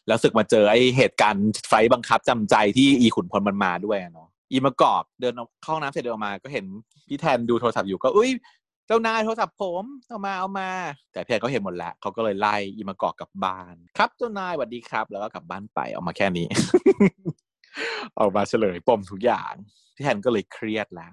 [0.07, 6.65] แล้วสึกมาเจอไอ้เหตุการณ์ไฟบังคับจำใจที่อีขุนพลมันมาด้วยเนาะ อีมากอกเดินเข้าห้องน้ำเสร็จเดินออกมา ก็เห็น
[7.09, 8.31] พี่แทนดูโทรศัพท์อยู่ก็อุ้ย
[8.87, 10.71] เจ้านายโทรศัพท์ผมเอามาเอามา
[11.13, 16.47] แต่พี่แทนเขาเห็นหมดแล้วเขาก็เลยไล่อีมากอกกลับบ้าน ครับเจ้านายสวัสดีครับ แล้วก็กลับบ้านไปออกมาแค่นี้
[18.19, 19.53] ออกมาเฉลยปมทุกอย่าง
[19.95, 21.13] พี่แทนก็เลยเครียดแล้ว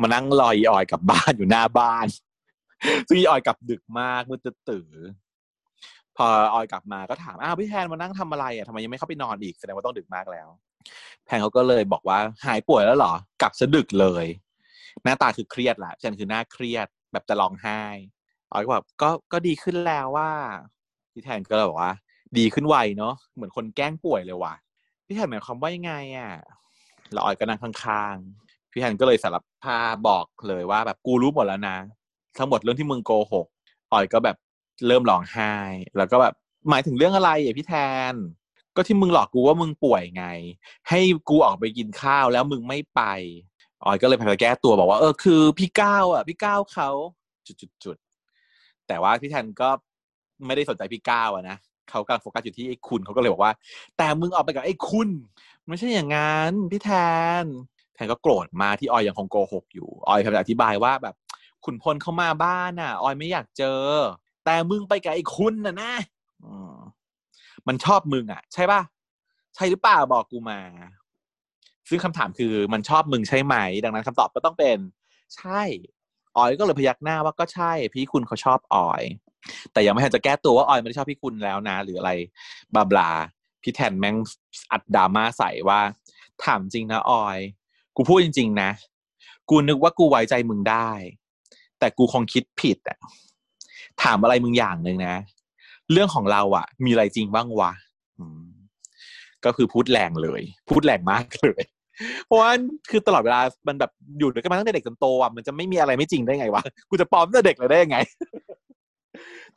[0.00, 2.06] มานั่งรออีออยกลับบ้านอยู่หน้าบ้าน
[3.08, 4.98] ซึ่งอีออยกลับดึกมากมืดตื่น
[6.16, 10.48] พอออยกลับมาก็ถามอ้าวพี่แทนมานั่งทำอะไรอะทำไมยังไม่เข้าไปนอนอีกแสดงว่าต้องดึกมากแล้ว
[11.24, 13.12] แพนเขาก็เลยบอกว่าหายป่วยแล้วเหรอ
[13.42, 14.26] กลับสะดึกเลย
[15.04, 17.82] หน้าตาคือเครียดแหละฉันคือหน้าเครียดแบบจะร้องไห้
[18.50, 20.30] ออยก็แบบก็ก็ดีขึ้นแล้วว่า
[21.12, 21.92] พี่แทนก็เลยบอกว่า
[22.38, 24.54] ดีขึ้นไวเนาะเหมือนคนแกล้งป่วยเลยว่ะ
[25.06, 26.32] พี่แทนหมายความว่ายังไงอะ
[27.12, 31.76] แล้วออยก็นั่งข้างๆพี่แทนก็เลยสารภาพบอกเลยว่า แบบกูรู้หมดแล้วนะ
[32.38, 33.46] ทั้งหมดเรื่องที่มึงโกหก
[33.92, 34.36] ออยก็แบบ
[34.86, 35.52] เริ่มร้องไห้
[35.96, 36.34] แล้วก็แบบ
[36.70, 37.74] หมายถึงเรื่องอะไรอะพี่แท
[38.12, 38.14] น
[38.76, 40.26] ก็ที่มึงหลอกกูว่ามึงป่วยไง
[40.88, 43.00] ให้กูออกไปกินข้าวแล้วมึงไม่ไป
[43.84, 46.90] ออยก็เลยพยายามแก้ตัวบอกว่าเออคือพี่ก้าวอะ พี่ก้าวเขา
[47.46, 47.96] จุดจุดจุด
[48.88, 49.68] แต่ว่าพี่แทนก็
[50.46, 51.56] ไม่ได้สนใจพี่ก้าวอะนะ
[51.90, 53.52] เขากำลังโฟกัสอยู่ที่ไอ้คุณเขาก็เลยบอกว่า
[53.98, 55.08] แต่มึงออกไปกับไอ้คุณ
[55.66, 56.90] ไม่ใช่อย่างนั้นพี่แท
[57.42, 57.44] น
[57.94, 61.14] แทนก็โกรธมาที่ออยยังคงโกหกอยู่ออยพยายามอธิบายว่าแบบ
[61.64, 63.82] ขุนพลเข้ามาบ้านอะ ออยไม่อยากเจอ
[64.44, 65.92] แต่มึงไปกับไอ้คุณน่ะนะ
[67.68, 68.80] มันชอบมึงอะ ใช่ป่ะ
[69.54, 70.60] ใช่หรือเปล่าบอกกูมา
[71.88, 74.78] ซึ่งคำถามคือมันชอบมึงใช่ไหม ดังนั้นคำตอบก็ต้องเป็น
[75.36, 75.62] ใช่
[76.36, 79.02] ออยก็เลยพยักหน้าว่าก็ใช่ พี่คุณเขาชอบออย
[79.72, 82.10] แต่ยังไม่ทันจะแก้ตัวว่าออยไม่ได้ชอบพี่คุณแล้วนะ หรืออะไร
[82.74, 83.10] บลาบลา
[83.62, 84.16] พี่แทนแม่ง
[84.72, 85.80] อัดดราม่าใส่ว่า
[86.44, 87.38] ถามจริงนะออย
[87.96, 88.70] กูพูดจริง ๆ นะ
[89.50, 90.90] กูนึกว่ากูไว้ใจมึงได้
[91.78, 92.98] แต่กูคงคิดผิดอะ
[94.02, 95.16] ถามอะไรมึงอย่างหนึ่งนะ
[95.92, 97.72] เรื่องของเราอะมีอะไรจริงบ้างวะ
[99.44, 101.64] ก็คือพูดแรงเลย พูดแรงมากเลย
[102.26, 102.50] เพราะว่า
[102.90, 107.98] คือตลอดเวลามันแบบอยู่ด้วยกันมาตั้งแต่เด็กจนโตอะมันจะไม่มีอะไรไม่จริงได้ไงวะกูจะปลอมตั้งแต่เด็กเลยได้ยังไง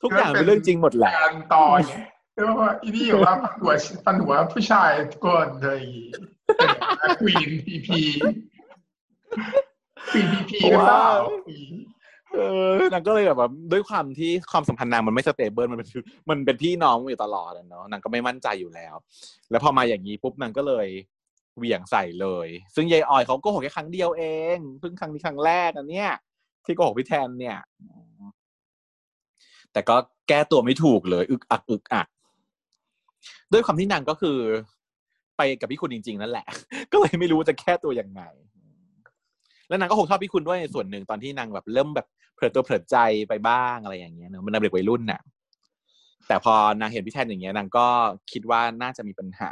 [0.02, 1.94] ทุกอย่างเป็นเรื่องจริงหมดแหละการต่อไง
[2.36, 3.74] แล้วว่าอีนี่อยู่ว่าฟันหัว
[4.06, 5.82] ฟันหัวผู้ชายทุกคนเลย
[7.20, 8.02] ควีนพีพี
[10.10, 11.10] ควีนพีพีหรือเปล่า
[12.34, 12.40] เอ
[12.72, 15.88] อนางก็เลยแบบว่าด้วยความที่ความสัมพันธ์นางมันไม่สเตเบิลมันเป็น
[16.30, 18.96] มันเป็นพี่น้องอยู่ตลอดอะเนาะนางก็ไม่มั่นใจอยู่แล้ว
[19.50, 20.88] แล้วพอมาอย่างนี้ปุ๊บนางก็เลย
[21.58, 24.24] เหวี่ยงใส่เลย ซึ่งยายออยเขาก็หกแค่ครั้งเดียวเอ
[24.56, 26.10] งเพิ่งครั้งนี้ครั้งแรกอันเนี้ย
[26.66, 27.58] ที่โกหกพี่แทนเนี่ย
[29.74, 29.96] แต่ก็
[30.30, 32.08] แก้ตัวไม่ถูกเลย อึกอักอึกอัก
[33.52, 34.38] ด้วยความที่นางก็คือ
[35.38, 36.46] ไปกับพี่คุณจริง ๆ นั่นแหละ
[36.92, 38.22] ก็เลยไม่รู้จะแก้ตัวยังไง
[39.70, 42.97] แล้วนางก็คงชอบพี่คุณด้วยในส่วนหนึ่งตอนที่นางแบบเริ่มแบบเผลอตัวเผลอใจ
[43.30, 45.22] ไปบ้างอะไรอย่างเงี้ยเนอะมันเด็กวัยรุ่นน่ะ
[46.28, 47.88] แต่พอนางเห็นพี่แทนอย่างเงี้ยนางก็
[48.32, 49.51] คิดว่าน่าจะมีปัญหา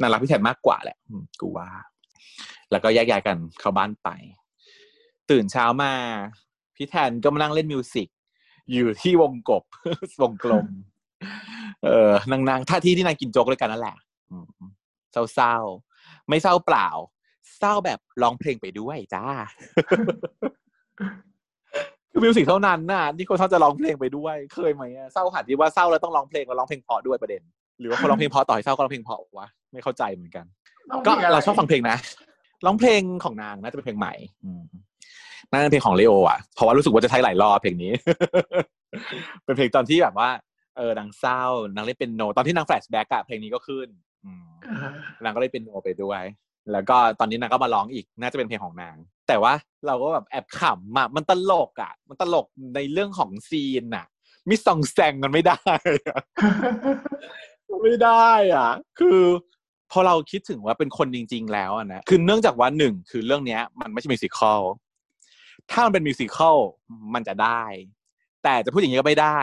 [0.00, 0.96] นางรักพี่แทนมากกว่าแหละ
[1.40, 1.68] กูว่า
[2.70, 4.08] แล้วก็แยกย้ายกันเข้าบ้านไป
[5.30, 5.92] ตื่นเช้ามา
[6.76, 8.08] พี่แทนก็มานั่งเล่นมิวสิก
[8.72, 9.62] อยู่ที่วงกบ
[10.22, 10.66] วงกลม
[11.84, 13.96] เออนางนางท่าที่ที่นางกินโจ๊กด้วยกันนั่นแหละ
[15.34, 16.88] เศร้าๆ ไม่เศร้าเปล่า
[17.58, 19.24] เศร้าแบบร้องเพลงไปด้วยจ้า
[22.12, 27.42] คือมิวสิกเท่านั้นน่ะที่คนเขาจะร้องเพลงไปด้วยเคยไหมอะเศร้าหัดที่ว่าเศร้าแล้วต้องร้องเพลงแล้วร้องเพลงเพราะด้วยประเด็น
[27.80, 30.44] หรือว่าคนร้องเพลงเพราะต่อให้เศร้าก็ร้องเพลงเพราะวะไม่เข้าใจเหมือนกัน
[31.06, 31.96] ก็เราชอบฟังเพลงนะ
[32.66, 34.14] ร้องเพลงของนางน่าจะเป็นเพลงใหม่
[34.44, 34.62] อืม
[35.50, 37.92] น่าจะเป็นเพลงของเลโออะเพราะว่ารู้สึกว่าจะใช้หลายรอบเพลงนี้
[39.44, 40.28] เป็นเพลงตอนที่แบบว่า
[40.76, 41.42] เออนางเศร้า
[41.76, 43.88] นางเล่นเปียโน ตอนที่นาง flashback อะเพลงนี้ก็ขึ้น
[44.24, 44.46] อืม
[45.24, 46.22] นางก็เล่นเปียโนไปด้วย
[46.72, 48.96] แล้วก็ตอนนี้นางก็มาร้องอีกน่าจะเป็นเพลงของนาง
[49.28, 49.52] แต่ว่า
[49.86, 54.06] เราก็แบบแอบขำอะมันตลกอะ มันตลกในเรื่องของ scene อะ
[54.48, 55.60] mise en scène มันไม่ได้
[57.82, 59.20] ไม่ได้อะ คือ
[59.92, 64.62] พอเราคิดถึงว่าเป็นคนจริง ๆ แล้วอะนะคือเนื่องจากว่าหนึ่งคือเรื่องเนี้ย มันไม่ใช่มิวสิควล
[65.70, 66.58] ถ้ามันเป็นมิวสิควล
[67.14, 67.62] มันจะได้
[68.42, 69.38] แต่จะพูดอย่างนี้ก็ไม่ได้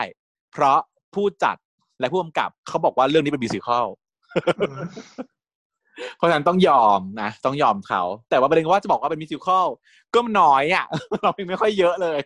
[0.52, 0.78] เพราะ
[1.14, 1.56] ผู้จัด
[2.00, 3.86] และผู้กำกับเขาบอกว่าเรื่องนี้เป็นมิวสิควล
[6.16, 9.66] เพราะฉะนั้นต้องยอมนะ ต้องยอมเขา แต่ว่าประเด็นว่าจะบอกว่าเป็นมิวสิควล
[10.14, 10.86] ก็น้อยอะ
[11.22, 12.18] เราเพลงไม่ค่อยเยอะเลย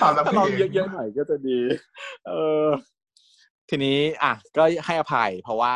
[0.00, 1.58] ความละถ้าเพลเรางเยอะๆหน่อยก็จะดี
[2.26, 2.32] เอ
[2.64, 2.66] อ
[3.68, 5.74] ทีนี้อะก็ให้อภัย เพราะว่า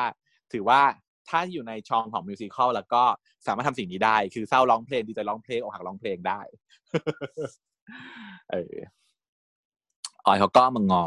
[0.52, 0.80] ถือว่า
[1.28, 3.02] ถ้าอยู่ในช่องของมิวสิควลแล้วก็
[3.46, 6.40] สามารถทำสิ่งนี้ได้ คือเศร้าร้องเพลงดีใจร้องเพลงอกหักร้องเพลงได้
[8.52, 8.74] เออ
[10.26, 11.06] ออยเขาก็มางอ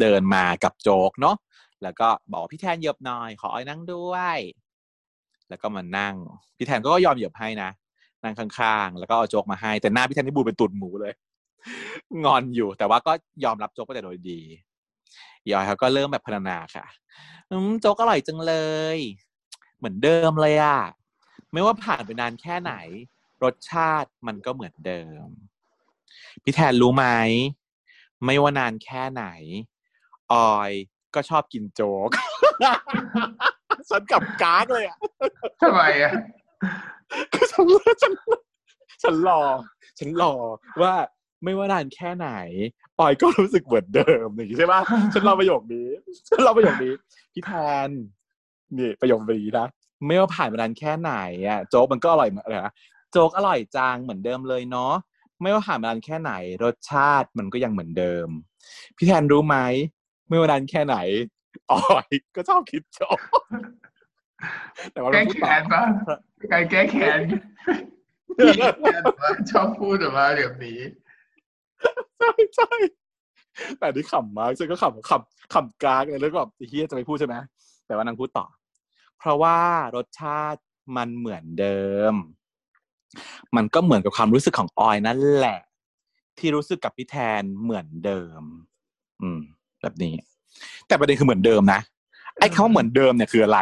[0.00, 1.36] เดินมากับโจ๊กเนาะ
[1.82, 4.38] แล้วก็บอกว่าพี่แทนเหยียบหน่อย ขอออยนั่งด้วย
[5.50, 6.14] แล้วก็มานั่ง
[6.56, 7.70] พี่แทนก็ยอมเหยียบให้นะ
[8.22, 11.12] นั่งข้างๆ แล้วก็เอาโจ๊กมาให้ แต่หน้าพี่แทนนี่บูดเป็นตุ่นหมูเลย
[12.24, 13.12] งอนอยู่ แต่ว่าก็
[13.44, 14.40] ยอมรับโจ๊กไปแต่โดยดี
[15.50, 16.86] ยอยเขาก็เริ่มแบบพรรณนาค่ะ
[17.50, 18.54] อืมโจ๊กอร่อยจังเล
[18.96, 18.98] ย
[19.78, 20.78] เหมือนเดิมเลยอะ
[21.52, 22.72] ไม่ว่าผ่านไปนานแค่ไหน
[23.44, 25.26] รสชาติมันก็เหมือนเดิม
[26.42, 27.06] พี่แทนรู้ไหม
[28.24, 29.24] ไม่ว่านานแค่ไหน
[30.32, 30.72] ออย
[31.14, 32.10] ก็ชอบกินโจ๊ก
[33.90, 34.98] ฉันกลับกากเลยอะ
[35.62, 36.12] ทำไมอะ
[37.32, 37.66] คือฉัน
[38.02, 38.12] ฉัน
[39.02, 39.40] ฉันรอ
[39.98, 40.34] ฉันรอ
[40.82, 40.94] ว่า
[41.44, 42.28] ไม่ว่านานแค่ไหน
[42.98, 44.80] ออยก็รู้สึกเหมือนเดิมอย่างนี้ใช่ปะ
[45.12, 45.88] ฉันรอประโยคนี้
[46.28, 46.92] ฉันรอประโยคนี้
[47.32, 47.50] พี่แท
[47.86, 47.88] น
[48.78, 49.66] นี่ประโยคนี้นะ
[50.06, 51.12] ไม่ว่าผ่านมานานแค่ไหน
[51.48, 52.72] อะโจ๊กมันก็อร่อยเหมือนนะ
[53.12, 54.92] โจ๊กอร่อยจังเหมือนเดิมเลยเนาะ
[55.42, 56.32] ไม่ว่าผ่านมานานแค่ไหน
[56.64, 58.28] รสชาติมันก็ยังเหมือนเดิม
[58.96, 59.56] พี่แทนรู้ไหม
[60.28, 60.96] ไม่ว่านานแค่ไหน
[61.70, 63.18] ออยก็ชอบคิดโจ๊ก
[64.92, 65.82] แต่ว่าแก้เราพูดแขต่อนปะ
[66.52, 67.20] การแก้แขน
[68.38, 70.80] พี่แทนว่าชอบพูดออกมาแบบนี้
[72.18, 72.70] ใช่ใช่
[73.78, 77.36] แต่ที่ขำมากฉันก็ขำขำขำกากเลยแล้วก็แบบเฮียจะไม่พูดใช่ไหม
[77.86, 78.46] แต่ว่านางพูดต่อ
[79.18, 79.58] เพราะว่า
[79.96, 80.60] รสชาติ
[80.96, 81.82] มันเหมือนเดิ
[82.12, 82.14] ม
[83.56, 85.60] มันก็เหมือนกับความรู้สึกของออยนั่นแหละ
[86.38, 88.42] ที่รู้สึกกับพี่แทนเหมือนเดิม
[89.22, 89.40] อืม
[89.82, 90.14] แบบนี้
[90.88, 91.80] แต่ประเด็นคือเหมือนเดิมนะ
[92.40, 93.60] ไอ้คำว่าเหมือนเดิมเนี่ยคืออะไร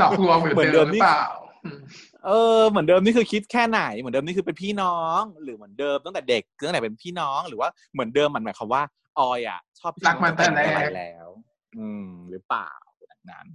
[0.00, 1.22] หลอกลวงเหมือนเดิมหรือเปล่า
[1.64, 1.78] อืม
[2.26, 8.82] เออเหมือนเดิมนี่คือคิดแค่ไหนเหมือนเดิมนี่คือเป็นพี่น้อง หรือเหมือนเดิมตั้งแต่เด็กตั้งแต่เป็นพี่น้องหรือว่าเหมือนเดิมมันหมายความว่า
[9.18, 11.26] ออยอะ ชอบพี่รักมันแต่แรกแล้ว
[11.78, 12.70] อืม หรือเปล่า
[13.08, 13.46] แบบนั้น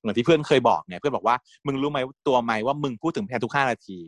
[0.00, 1.98] เหมือนที่เพื่อนเคยบอกไงเพื่อนบอกว่ามึงรู้ไหม
[2.28, 4.00] ตัวไหมว่ามึงพูดถึงแพนทุกห้านาที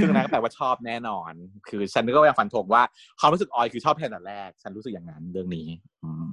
[0.00, 1.32] ซึ่งนั้นก็แปลว่าชอบแน่นอน
[1.68, 2.82] คือฉันก็ยังฟันธงว่า
[3.20, 5.68] ความรู้สึกออยคือชอบแพนแต่แรก ฉันรู้สึกอย่างนั้นเรื่องนี้
[6.04, 6.28] อืม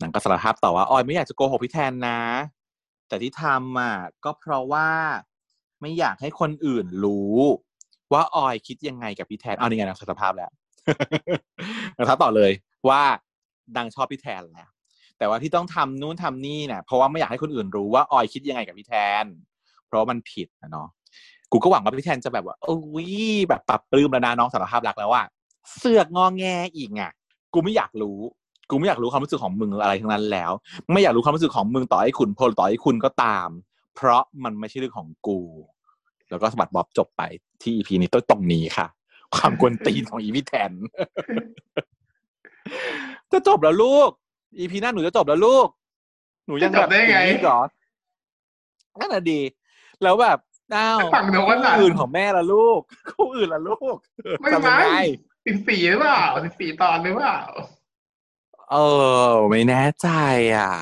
[0.00, 2.20] นางก็สารภาพต่อว่าออยไม่อยากจะโกหกพี่แทนนะ
[3.08, 3.94] แต่ที่ทำอะ
[4.24, 4.88] ก็เพราะว่า
[5.80, 7.36] ไม่อยากให้คนอื่นรู้
[8.12, 10.50] ว่าออยคิดยังไงกับพี่แทน เอานี่ไงนางสารภาพแล้ว
[11.96, 12.52] นางท้าต่อเลย
[12.88, 13.02] ว่า
[13.76, 14.70] นางชอบพี่แทนแล้ว
[15.18, 19.24] แต่ว่าที่ต้องทำนู่นทำนี่เนี่ยเพราะว่าไม่อยากให้คนอื่นรู้ว่าออยคิดยังไงกับพี่แทน
[19.86, 20.88] เพราะมันผิดนะเนาะ
[21.52, 22.78] กูก็หวังว่าพี่แทนจะแบบว่าโอ้
[23.08, 23.10] ย
[23.48, 25.22] แบบปรับปลื้มแล้วนะน้องสารภาพรักแล้วว่า
[25.76, 26.44] เสือกงอแง
[26.76, 27.12] อีกอะ
[27.54, 28.18] กูไม่อยากรู้
[28.70, 30.52] กูไม่อยากรู้ความรู้สึกของมึงอะไรทั้งนั้นแล้ว
[30.92, 33.48] ไม่อยากรู้ความรู้สึกของมึงต่อให้คุณพลต่อให้คุณก็ตาม
[33.96, 35.40] เพราะมันไม่ใช่เรื่องของกู
[36.30, 37.22] แล้วก็สะบัดบ๊อบจบไป
[37.62, 38.86] ที่อีพีนี้ต้นตรงนี้ค่ะ
[39.34, 40.72] ความกวนตีนของอีพีแทน
[43.32, 44.10] จะจบแล้วลูก
[44.58, 45.66] อีพีหน้าหนูจะจบแล้วลูก
[46.46, 47.60] หนูยังแบบจะจบได้ไงอย่างนี้เหรอ
[49.00, 49.40] นั่นน่ะดี
[50.02, 50.38] แล้วแบบ
[50.74, 53.94] อ้าวฝั่งโน้นล่ะคู่อื่นของแม่ละลูกคู่อื่นละลูก
[54.40, 55.00] ไม่ทำยังไม่ไง
[55.46, 57.38] สิบสี่หรือเปล่าสิบสี่ตอนหรือเปล่า
[58.70, 58.76] เอ
[59.30, 60.08] อ ไม่แน่ใจ
[60.56, 60.72] อะ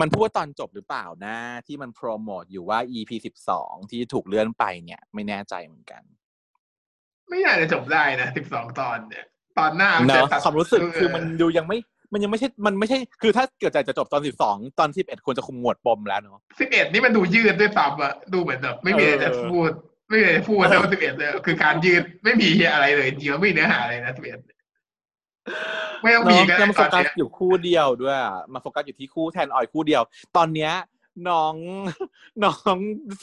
[0.00, 1.36] มันพูดว่าตอนจบหรือเปล่านะ
[1.66, 6.02] ที่มันโปรโมทอยู่ว่า EP สิบสองที่ถูกเลื่อนไปเนี่ย ไม่แน่ใจเหมือนกัน
[7.28, 9.24] ไม่น่าจะจบได้นะสิบสองตอนเนี่ย
[9.58, 11.78] ตอนหน้าเนจะอะตัดความรู้สึกเคือมันดูยังไม่
[12.12, 19.70] มันยังไม่ใช่ มันไม่ใช่ คือถ้าเกิดใจจะจบตอนสิบสองตอนสิบเอ็ดควรจะคุมหมวดปมแล้วเนาะสิบเอ็ดนี่มันดูยืดด้วยซ้ำอะดูเหมือนแบบไม่มีอะไรจะเออพูด
[20.08, 24.38] ไม่มีอะไรจะพูดแล้วสิบเอ็ดเลยคือการยืดไม่มีอะไรเลยจริงๆไม่มีเนื้อหาอะไรนะสิบเอ็ด
[26.02, 30.02] ไม่ต้องมีเนาะก็แล้วได้มาตโฟอนกัสเนี้ยอยู่คู่เดียวด้วยอะมาโฟกัสอยู่ที่คู่แทนออยคู่เดียว
[30.36, 30.72] ตอนเนี้ย
[31.28, 31.54] น้อง
[32.42, 32.78] น้อง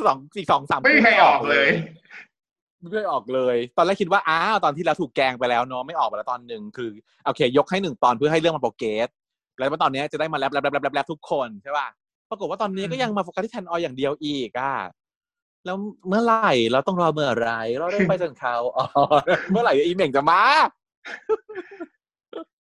[0.06, 1.70] สองสี่สองสามไม่มีใครออกเลย
[2.80, 6.90] ไม่เคยออกเลย ตอนแรกคิดว่าอ้าวตอนที่แล้วถูกแกล้งไปแล้วเนาะไม่ออกไปแล้วตอนหนึ่งคือ
[7.26, 9.08] โอเค ยกให้หนึ่งตอนเพื่อให้เรื่องมันโปรเกส
[9.58, 11.88] แล้วตอนเนี้ยจะได้มาแรปแรปแรปแรปแรปทุกคนใช่ป่ะ
[12.30, 14.74] ปรากฏว่าตอนนี้ก็ยังมาโฟกัสที่แทนออยอย่างเดียวอีกอะ
[15.66, 17.50] แล้วเมื่อไหร่เราต้องรอเมื่อไหร
[17.80, 18.86] เราได้ไปจนเขาอ๋อ
[19.52, 20.42] เมื่อไหร่อีเหม่งจะมา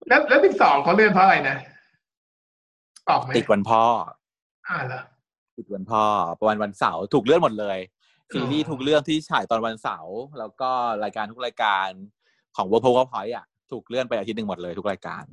[0.08, 1.58] แล้วแล้วสิบสองเขาเลื่อนเพราะอะไรนะ
[3.10, 3.84] ออกไหมติดวันพ่อ
[4.68, 5.02] อ่าเหรอ
[5.58, 6.04] ติดวันพ่อ
[6.40, 7.80] ประมาณวันเสาร์ถูกเลื่อนหมดเลย
[8.34, 10.70] ซีรีส์อ๋อทุกเรื่องที่ฉายตอนวันเสาร์แล้วก็
[11.04, 11.88] รายการทุกรายการ
[12.56, 15.24] ของ Work Power Point อะ ถูกเลื่อนไปอาทิตย์หนึ่งหมดเลยทุกรายการ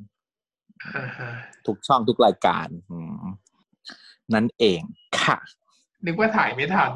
[0.95, 1.31] อ่าฮะ
[1.66, 3.23] ทุกช่องทุกรายการอืม
[4.35, 4.81] นั่นเอง
[5.21, 5.39] ค่ะ
[6.07, 6.93] นึกว่าถ่ายไม่ทัน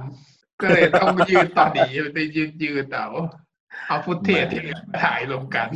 [0.61, 3.09] ก็เลยต้องยืดตอนนี้ไปยืดยืดเอา
[3.87, 5.69] เอาฟุตเทจที่เหลือมาถ่ายรวมกัน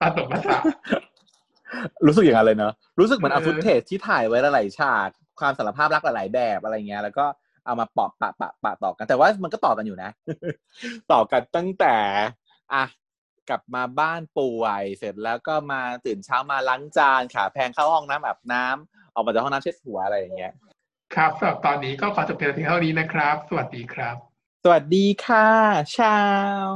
[0.00, 0.62] ผสมผสาน
[2.06, 5.08] รู้สึกอย่างนั้นเลยเนอะรู้สึกเหมือนเอาเออฟุตเทจที่ถ่ายไว้หลายๆฉาก
[5.40, 7.26] ความสารภาพรักหลายๆแบบอะไรเงี้ยแล้วก็
[7.66, 10.10] เอามาปะปะปะปะต่อกันแต่ว่ามันก็ต่อกันอยู่นะ
[11.12, 11.96] ต่อกันตั้งแต่
[12.74, 12.84] อะ
[13.48, 20.52] กลับมาบ้านป่วยเสร็จแล้วก็มาตื่นเช้ามาล้างจานขาแพงเข้าห้องน้ำอาบน้ำออกมาจากห้องน้ำเช็ดหัวอะไรอย่างเงี้ย
[21.14, 24.16] ครับสำหรับตอนนี้ก็ขอจบเพียงเท่านี้นะครับ สวัสดีครับ
[24.64, 25.48] สวัสดีค่ะ
[25.98, 26.18] ชา
[26.64, 26.66] ว